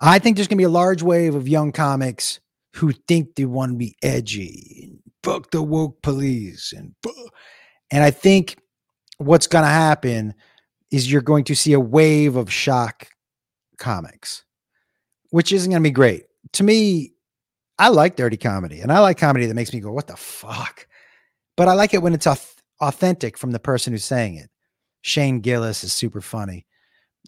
[0.00, 2.38] I think there's going to be a large wave of young comics
[2.74, 6.94] who think they want to be edgy and fuck the woke police and
[7.90, 8.56] and I think
[9.16, 10.34] what's going to happen
[10.92, 13.08] is you're going to see a wave of shock
[13.78, 14.44] comics,
[15.30, 16.24] which isn't going to be great.
[16.52, 17.14] To me,
[17.78, 20.86] I like dirty comedy and I like comedy that makes me go, what the fuck?
[21.56, 22.28] But I like it when it's
[22.80, 24.50] authentic from the person who's saying it.
[25.08, 26.66] Shane Gillis is super funny.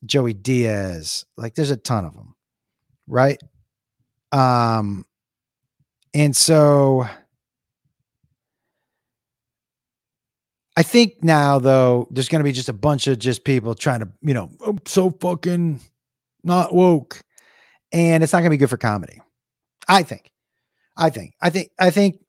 [0.04, 2.34] Joey Diaz, like there's a ton of them,
[3.06, 3.40] right?
[4.32, 5.04] Um,
[6.14, 7.06] and so
[10.76, 14.00] I think now though, there's going to be just a bunch of just people trying
[14.00, 15.80] to, you know, I'm so fucking
[16.44, 17.20] not woke,
[17.92, 19.20] and it's not going to be good for comedy.
[19.88, 20.30] I think.
[20.96, 21.34] I think.
[21.42, 21.70] I think.
[21.78, 22.20] I think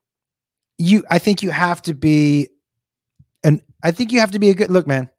[0.77, 1.03] you.
[1.09, 2.49] I think you have to be,
[3.43, 5.09] and I think you have to be a good look, man.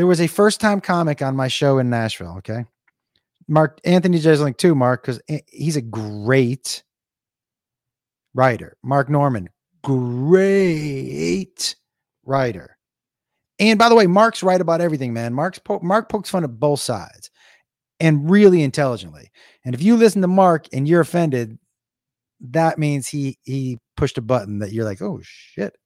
[0.00, 2.36] There was a first time comic on my show in Nashville.
[2.38, 2.64] Okay,
[3.46, 6.82] Mark Anthony Jeselnik too, Mark, because he's a great
[8.32, 8.78] writer.
[8.82, 9.50] Mark Normand,
[9.84, 11.76] great
[12.24, 12.78] writer.
[13.58, 15.34] And by the way, Mark's right about everything, man.
[15.34, 17.30] Mark's po- Mark pokes fun at both sides
[18.00, 19.30] and really intelligently.
[19.66, 21.58] And if you listen to Mark and you're offended,
[22.40, 25.76] that means he he pushed a button that you're like, "Oh shit."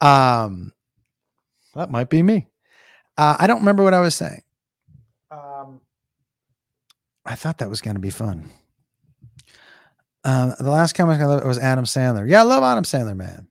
[0.00, 0.72] Um
[1.76, 2.48] that might be me.
[3.16, 4.42] Uh, I don't remember what I was saying.
[5.30, 5.80] Um
[7.24, 8.50] I thought that was going to be fun.
[10.24, 12.28] Uh, the last comic I was Adam Sandler.
[12.28, 13.48] Yeah, I love Adam Sandler, man.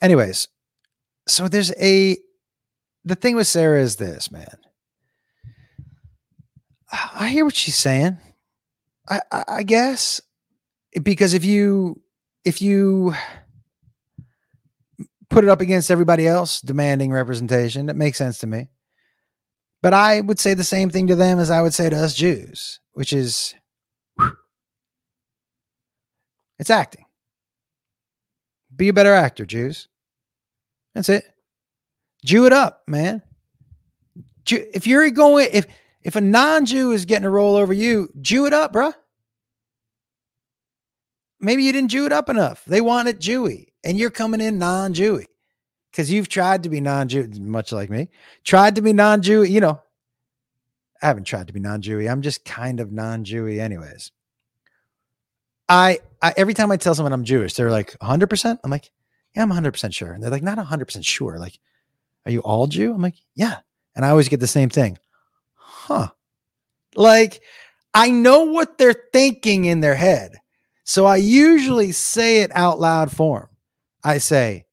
[0.00, 0.48] Anyways,
[1.28, 2.16] so there's a
[3.04, 4.56] the thing with Sarah is this, man.
[6.90, 8.18] I hear what she's saying.
[9.08, 10.20] I, I, I guess
[11.02, 12.00] because if you
[12.44, 13.14] if you
[15.30, 18.68] put it up against everybody else demanding representation, it makes sense to me.
[19.82, 22.14] But I would say the same thing to them as I would say to us
[22.14, 23.54] Jews, which is
[26.58, 27.06] it's acting.
[28.76, 29.88] Be a better actor, Jews.
[30.94, 31.24] That's it.
[32.24, 33.22] Jew it up, man.
[34.44, 35.66] Jew, if you're going, if
[36.02, 38.94] if a non-Jew is getting a roll over you, Jew it up, bruh.
[41.40, 42.62] Maybe you didn't Jew it up enough.
[42.66, 45.26] They want it Jewy, and you're coming in non-Jewy
[45.90, 48.08] because you've tried to be non-Jew, much like me.
[48.44, 49.50] Tried to be non-Jewy.
[49.50, 49.80] You know,
[51.02, 52.10] I haven't tried to be non-Jewy.
[52.10, 54.12] I'm just kind of non-Jewy, anyways.
[55.68, 58.28] I, I every time I tell someone I'm Jewish, they're like 100.
[58.28, 58.90] percent I'm like,
[59.34, 60.12] yeah, I'm 100% sure.
[60.12, 61.38] And they're like, not 100% sure.
[61.38, 61.58] Like,
[62.26, 62.92] are you all Jew?
[62.92, 63.58] I'm like, yeah.
[63.94, 64.98] And I always get the same thing.
[65.54, 66.08] Huh.
[66.96, 67.40] Like,
[67.94, 70.36] I know what they're thinking in their head.
[70.84, 73.49] So I usually say it out loud for them.
[74.02, 74.66] I say,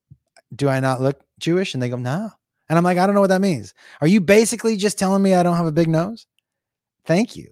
[0.56, 1.74] do I not look Jewish?
[1.74, 2.30] And they go, no.
[2.70, 3.74] And I'm like, I don't know what that means.
[4.02, 6.28] Are you basically just telling me I don't have a big nose?
[7.06, 7.50] Thank you.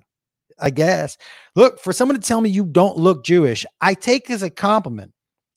[0.59, 1.17] I guess.
[1.55, 5.13] Look, for someone to tell me you don't look Jewish, I take as a compliment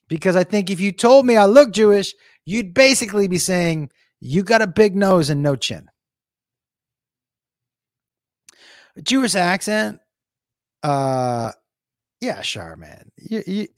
[0.08, 2.14] because I think if you told me I look Jewish,
[2.44, 3.90] you'd basically be saying
[4.20, 5.88] you got a big nose and no chin.
[9.02, 10.00] Jewish accent,
[10.82, 11.52] uh,
[12.20, 13.10] yeah, sure, man.
[13.16, 13.68] You, you,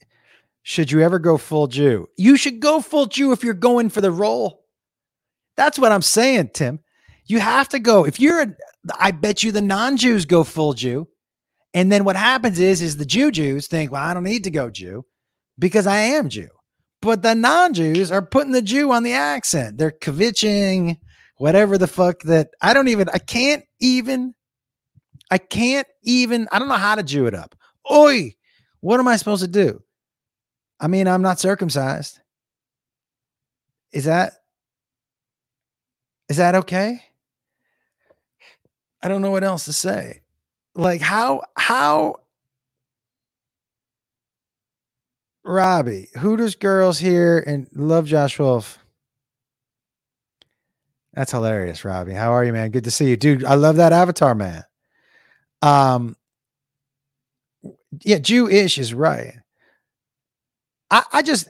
[0.63, 2.07] should you ever go full Jew?
[2.17, 4.65] You should go full Jew if you're going for the role.
[5.57, 6.79] That's what I'm saying, Tim.
[7.25, 8.05] You have to go.
[8.05, 8.55] If you're, a,
[8.99, 11.07] I bet you the non-Jews go full Jew,
[11.73, 14.51] and then what happens is, is the Jew Jews think, well, I don't need to
[14.51, 15.05] go Jew
[15.57, 16.49] because I am Jew.
[17.01, 19.77] But the non-Jews are putting the Jew on the accent.
[19.77, 20.97] They're kvetching,
[21.37, 24.35] whatever the fuck that I don't even I can't even
[25.31, 27.55] I can't even, I don't know how to Jew it up.
[27.89, 28.35] Oi,
[28.81, 29.81] what am I supposed to do?
[30.81, 32.19] I mean, I'm not circumcised.
[33.93, 34.33] Is that
[36.27, 37.03] is that okay?
[39.03, 40.21] I don't know what else to say.
[40.73, 42.15] Like how how
[45.43, 48.79] Robbie, Hooters girls here and love Josh Wolf.
[51.13, 52.13] That's hilarious, Robbie.
[52.13, 52.71] How are you, man?
[52.71, 53.43] Good to see you, dude.
[53.43, 54.63] I love that avatar, man.
[55.61, 56.15] Um,
[58.03, 59.40] yeah, Jewish is right.
[60.91, 61.49] I, I just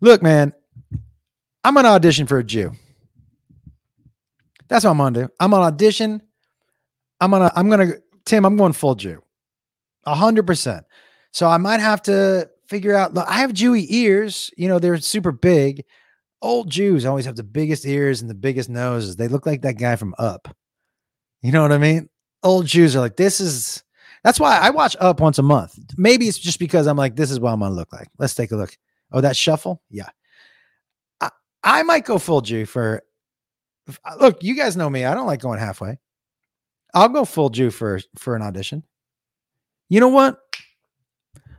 [0.00, 0.52] look, man.
[1.64, 2.72] I'm gonna audition for a Jew.
[4.68, 5.28] That's what I'm gonna do.
[5.40, 6.20] I'm gonna audition.
[7.20, 7.94] I'm gonna, I'm gonna,
[8.26, 9.22] Tim, I'm going full Jew.
[10.04, 10.84] A hundred percent.
[11.32, 13.14] So I might have to figure out.
[13.14, 14.50] Look, I have Jewy ears.
[14.56, 15.84] You know, they're super big.
[16.42, 19.16] Old Jews always have the biggest ears and the biggest noses.
[19.16, 20.54] They look like that guy from Up.
[21.40, 22.10] You know what I mean?
[22.42, 23.83] Old Jews are like, this is.
[24.24, 25.78] That's why I watch Up once a month.
[25.96, 28.08] Maybe it's just because I'm like, this is what I'm gonna look like.
[28.18, 28.76] Let's take a look.
[29.12, 29.82] Oh, that shuffle?
[29.90, 30.08] Yeah.
[31.20, 31.30] I,
[31.62, 33.02] I might go full Jew for.
[34.04, 35.04] Uh, look, you guys know me.
[35.04, 35.98] I don't like going halfway.
[36.94, 38.82] I'll go full Jew for for an audition.
[39.90, 40.40] You know what?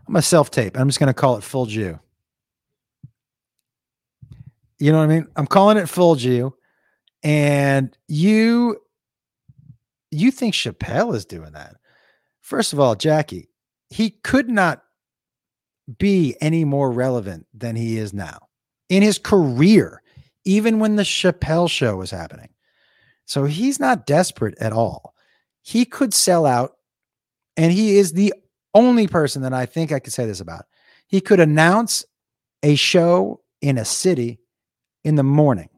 [0.07, 0.77] I'm a self tape.
[0.77, 1.99] I'm just to call it full Jew.
[4.79, 5.27] You know what I mean?
[5.35, 6.55] I'm calling it full Jew.
[7.23, 8.81] And you
[10.11, 11.75] you think Chappelle is doing that.
[12.45, 13.49] First of all, Jackie,
[13.89, 14.83] he could not
[15.97, 18.37] be any more relevant than he is now
[18.87, 20.03] in his career,
[20.45, 22.49] even when the Chappelle show was happening.
[23.25, 25.15] So he's not desperate at all.
[25.63, 26.73] He could sell out,
[27.57, 28.31] and he is the
[28.75, 30.65] only person that I think I could say this about.
[31.07, 32.05] He could announce
[32.61, 34.39] a show in a city
[35.03, 35.69] in the morning,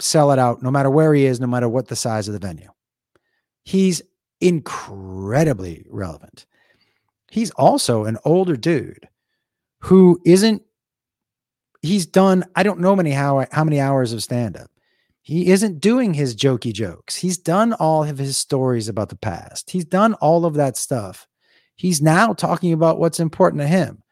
[0.00, 2.44] sell it out no matter where he is, no matter what the size of the
[2.44, 2.70] venue.
[3.62, 4.02] He's
[4.44, 6.44] incredibly relevant.
[7.30, 9.08] He's also an older dude
[9.80, 10.62] who isn't
[11.82, 14.70] he's done I don't know many how how many hours of stand up.
[15.22, 17.16] He isn't doing his jokey jokes.
[17.16, 19.70] He's done all of his stories about the past.
[19.70, 21.26] He's done all of that stuff.
[21.76, 24.02] He's now talking about what's important to him.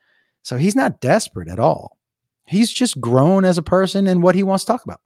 [0.42, 1.98] So he's not desperate at all.
[2.46, 5.02] He's just grown as a person and what he wants to talk about.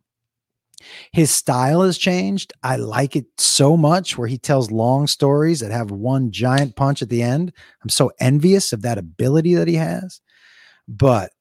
[1.12, 2.53] His style has changed.
[2.62, 7.03] I like it so much where he tells long stories that have one giant punch
[7.03, 7.53] at the end.
[7.83, 10.20] I'm so envious of that ability that he has.
[10.87, 11.33] But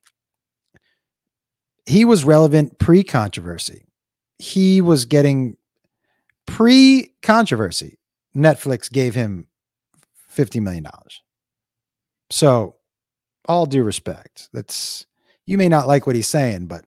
[1.86, 3.86] he was relevant pre controversy.
[4.39, 5.57] He was getting
[6.45, 7.99] pre controversy.
[8.36, 9.47] Netflix gave him
[10.36, 10.86] $50 million.
[12.29, 12.75] So,
[13.47, 15.05] all due respect, that's
[15.45, 16.83] you may not like what he's saying, but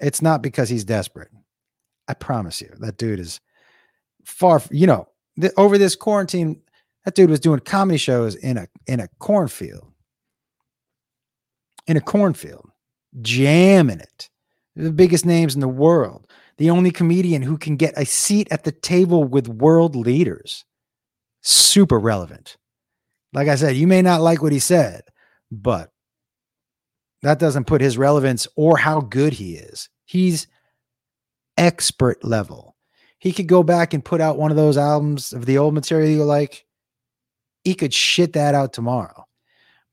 [0.00, 1.30] it's not because he's desperate.
[2.08, 3.40] I promise you, that dude is
[4.24, 5.08] far, you know,
[5.40, 6.60] th- over this quarantine,
[7.04, 9.88] that dude was doing comedy shows in a in a cornfield.
[11.86, 12.70] In a cornfield,
[13.20, 14.30] jamming it.
[14.76, 16.26] The biggest names in the world.
[16.58, 20.64] The only comedian who can get a seat at the table with world leaders.
[21.40, 22.56] Super relevant.
[23.32, 25.02] Like I said, you may not like what he said,
[25.50, 25.90] but
[27.22, 29.88] that doesn't put his relevance or how good he is.
[30.04, 30.46] He's
[31.56, 32.76] expert level.
[33.18, 36.10] He could go back and put out one of those albums of the old material
[36.10, 36.66] you like.
[37.64, 39.26] He could shit that out tomorrow.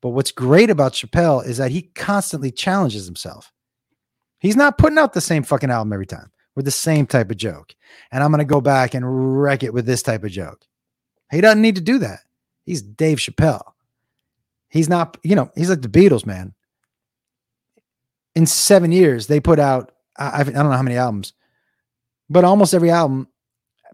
[0.02, 3.52] But what's great about Chappelle is that he constantly challenges himself.
[4.38, 7.36] He's not putting out the same fucking album every time with the same type of
[7.36, 7.74] joke.
[8.10, 10.64] And I'm going to go back and wreck it with this type of joke.
[11.30, 12.20] He doesn't need to do that.
[12.64, 13.72] He's Dave Chappelle.
[14.68, 16.54] He's not, you know, he's like the Beatles, man.
[18.34, 21.32] In seven years, they put out, I, I don't know how many albums,
[22.30, 23.28] but almost every album,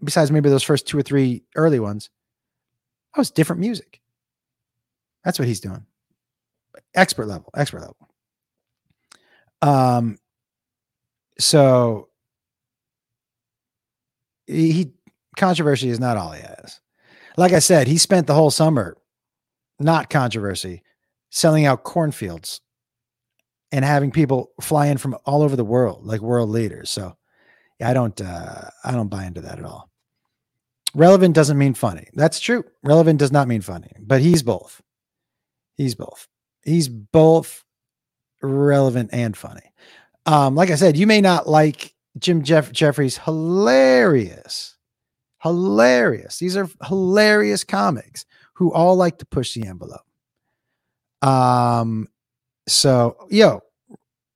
[0.03, 2.09] besides maybe those first two or three early ones,
[3.13, 3.99] that was different music.
[5.25, 5.85] That's what he's doing.
[6.95, 7.97] Expert level, expert level.
[9.61, 10.17] Um,
[11.39, 12.07] so
[14.45, 14.93] he
[15.35, 16.79] controversy is not all he has
[17.37, 18.97] like I said, he spent the whole summer,
[19.79, 20.81] not controversy,
[21.29, 22.61] selling out cornfields
[23.71, 26.89] and having people fly in from all over the world, like world leaders.
[26.89, 27.15] So
[27.81, 29.89] I don't uh, I don't buy into that at all.
[30.95, 32.07] Relevant doesn't mean funny.
[32.13, 32.63] That's true.
[32.83, 34.81] Relevant does not mean funny, but he's both.
[35.75, 36.27] He's both.
[36.63, 37.63] He's both
[38.41, 39.73] relevant and funny.
[40.25, 44.77] Um, like I said, you may not like Jim Jeff- Jefferies hilarious
[45.43, 46.39] Hilarious.
[46.39, 50.01] These are hilarious comics who all like to push the envelope.
[51.21, 52.07] Um,
[52.67, 53.61] so yo,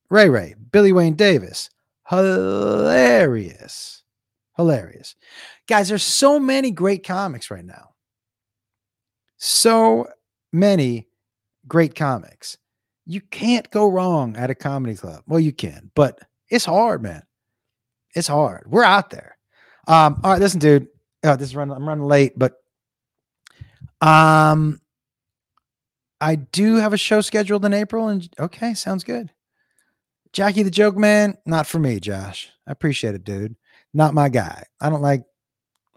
[0.10, 1.70] Ray Ray, Billy Wayne Davis,
[2.12, 4.04] hilarious,
[4.58, 5.16] hilarious,
[5.68, 5.90] guys.
[5.90, 7.90] There's so many great comics right now.
[9.38, 10.08] so
[10.54, 11.08] many
[11.68, 12.58] great comics.
[13.06, 15.24] You can't go wrong at a comedy club.
[15.28, 17.24] Well, you can, but it's hard, man.
[18.16, 18.66] It's hard.
[18.68, 19.38] We're out there.
[19.88, 20.88] Um, all right, listen, dude.
[21.24, 21.76] Oh, this is running.
[21.76, 22.54] I'm running late, but
[24.02, 24.82] um,
[26.20, 29.32] I do have a show scheduled in April, and okay, sounds good.
[30.34, 32.50] Jackie the Joke Man, not for me, Josh.
[32.68, 33.56] I appreciate it, dude.
[33.94, 34.64] Not my guy.
[34.80, 35.24] I don't like.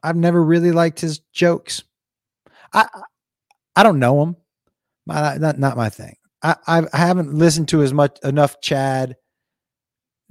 [0.03, 1.83] I've never really liked his jokes.
[2.73, 2.87] I
[3.77, 4.37] I don't know him.
[5.07, 6.17] My, Not not my thing.
[6.43, 9.17] I I haven't listened to as much enough Chad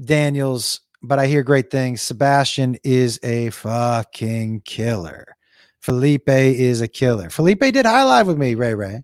[0.04, 2.02] Daniels but I hear great things.
[2.02, 5.36] Sebastian is a fucking killer.
[5.82, 7.30] Felipe is a killer.
[7.30, 9.04] Felipe did high live with me, Ray Ray.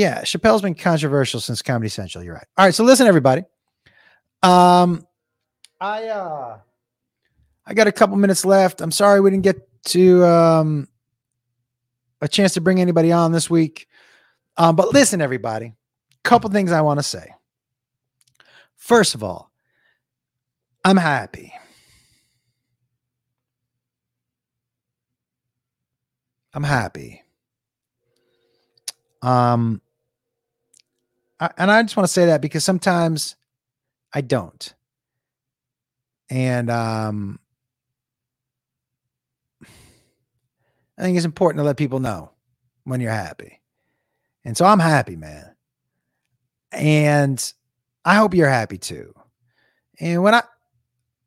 [0.00, 2.24] Yeah, Chappelle's been controversial since Comedy Central.
[2.24, 2.46] You're right.
[2.56, 3.42] All right, so listen, everybody.
[4.42, 5.06] Um,
[5.78, 6.58] I uh,
[7.66, 8.80] I got a couple minutes left.
[8.80, 10.88] I'm sorry we didn't get to um
[12.22, 13.88] a chance to bring anybody on this week.
[14.56, 15.74] Um, but listen, everybody,
[16.24, 17.34] couple things I want to say.
[18.76, 19.52] First of all,
[20.82, 21.52] I'm happy.
[26.54, 27.22] I'm happy.
[29.20, 29.82] Um,
[31.56, 33.36] And I just want to say that because sometimes
[34.12, 34.74] I don't.
[36.28, 37.40] And um,
[39.62, 42.30] I think it's important to let people know
[42.84, 43.60] when you're happy.
[44.44, 45.54] And so I'm happy, man.
[46.72, 47.52] And
[48.04, 49.14] I hope you're happy too.
[49.98, 50.42] And when I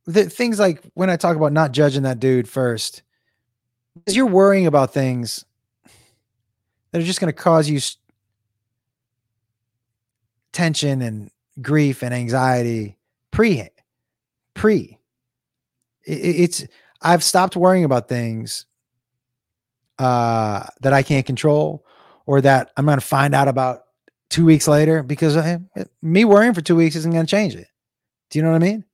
[0.06, 3.04] the things like when I talk about not judging that dude first,
[3.96, 5.46] because you're worrying about things
[6.92, 7.80] that are just going to cause you
[10.54, 11.30] tension and
[11.62, 12.98] grief and anxiety
[13.32, 13.68] pre
[14.54, 15.00] pre
[16.04, 16.66] it's
[17.02, 18.66] i've stopped worrying about things
[20.00, 21.86] uh that i can't control
[22.26, 23.84] or that i'm going to find out about
[24.30, 25.60] two weeks later because I,
[26.02, 27.68] me worrying for two weeks isn't going to change it
[28.30, 28.86] do you know what i mean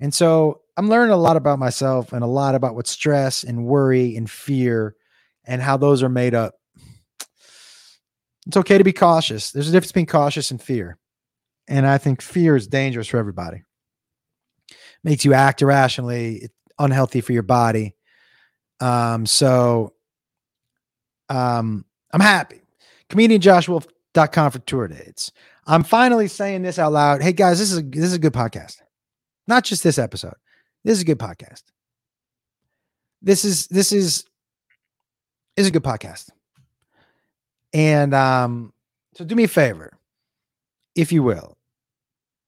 [0.00, 3.66] and so I'm learning a lot about myself and a lot about what stress and
[3.66, 4.96] worry and fear
[5.44, 6.54] and how those are made up.
[8.46, 9.50] It's okay to be cautious.
[9.50, 10.98] There's a difference between cautious and fear.
[11.68, 13.62] And I think fear is dangerous for everybody.
[15.04, 17.94] Makes you act irrationally, unhealthy for your body.
[18.80, 19.94] Um, so
[21.28, 22.62] um, I'm happy.
[23.10, 25.32] ComedianJoshWolf.com for tour dates.
[25.66, 27.22] I'm finally saying this out loud.
[27.22, 28.76] Hey guys, this is a, this is a good podcast.
[29.46, 30.34] Not just this episode.
[30.84, 31.62] This is a good podcast.
[33.22, 34.24] This is this is
[35.56, 36.30] is a good podcast.
[37.72, 38.72] And um,
[39.14, 39.92] so do me a favor,
[40.94, 41.56] if you will.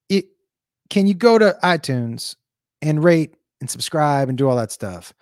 [0.08, 0.26] It
[0.90, 2.36] can you go to iTunes
[2.80, 5.12] and rate and subscribe and do all that stuff.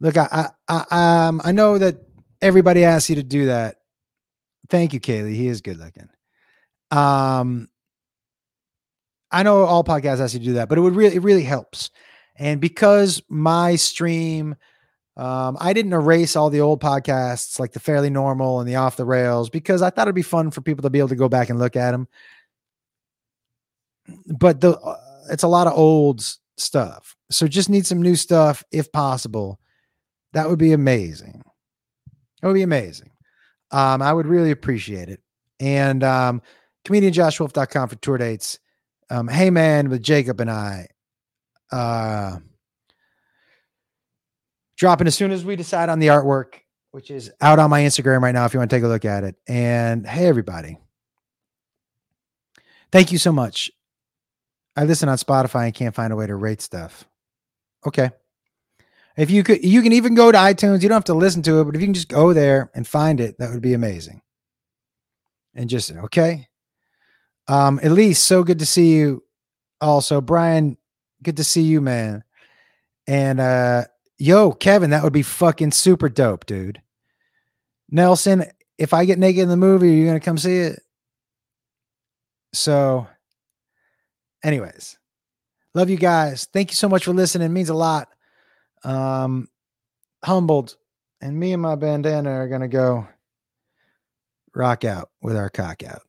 [0.00, 1.96] Look, I I I, um, I know that
[2.40, 3.76] everybody asks you to do that.
[4.68, 5.34] Thank you, Kaylee.
[5.34, 6.08] He is good looking.
[6.92, 7.68] Um,
[9.32, 11.44] I know all podcasts ask you to do that, but it would really it really
[11.44, 11.90] helps.
[12.36, 14.56] And because my stream,
[15.16, 18.96] um, I didn't erase all the old podcasts like the Fairly Normal and the Off
[18.96, 21.28] the Rails because I thought it'd be fun for people to be able to go
[21.28, 22.08] back and look at them.
[24.26, 24.96] But the uh,
[25.30, 26.22] it's a lot of old
[26.56, 29.60] stuff, so just need some new stuff if possible.
[30.32, 31.42] That would be amazing.
[32.40, 33.10] That would be amazing.
[33.70, 35.20] Um, I would really appreciate it.
[35.58, 36.42] And um,
[36.86, 38.58] comedianjoshwolf.com for tour dates
[39.10, 40.86] um, Hey Man with Jacob and I.
[41.70, 42.38] Uh,
[44.80, 46.54] dropping as soon as we decide on the artwork,
[46.92, 49.04] which is out on my Instagram right now if you want to take a look
[49.04, 49.36] at it.
[49.46, 50.78] And hey, everybody.
[52.90, 53.70] Thank you so much.
[54.74, 57.04] I listen on Spotify and can't find a way to rate stuff.
[57.86, 58.10] Okay.
[59.18, 60.82] If you could, you can even go to iTunes.
[60.82, 62.88] You don't have to listen to it, but if you can just go there and
[62.88, 64.22] find it, that would be amazing.
[65.54, 66.48] And just, okay.
[67.48, 69.24] Um, Elise, so good to see you.
[69.82, 70.78] Also, Brian,
[71.22, 72.24] good to see you, man.
[73.06, 73.84] And uh,
[74.20, 76.80] yo, Kevin, that would be fucking super dope, dude.
[77.90, 78.44] Nelson,
[78.78, 80.80] if I get naked in the movie, are you gonna come see it?
[82.52, 83.06] So,
[84.44, 84.98] anyways,
[85.74, 86.46] love you guys.
[86.52, 87.46] Thank you so much for listening.
[87.46, 88.08] It means a lot.
[88.84, 89.48] Um,
[90.22, 90.76] humbled,
[91.20, 93.08] and me and my bandana are gonna go
[94.54, 96.02] rock out with our cock out.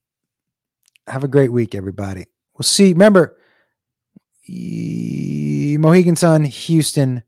[1.08, 2.26] Have a great week, everybody.
[2.54, 2.92] We'll see.
[2.92, 3.38] Remember,
[4.48, 7.24] Mohegan Sun, Houston,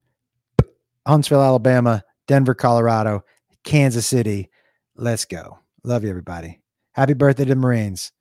[1.08, 3.24] Huntsville, Alabama, Denver, Colorado,
[3.64, 4.50] Kansas City.
[4.96, 5.60] Let's go.
[5.84, 6.62] Love you, everybody.
[6.94, 8.12] Happy birthday to Marines.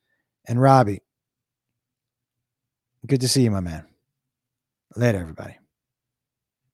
[0.48, 1.02] And Robbie,
[3.06, 3.86] good to see you, my man.
[4.96, 5.56] Later, everybody.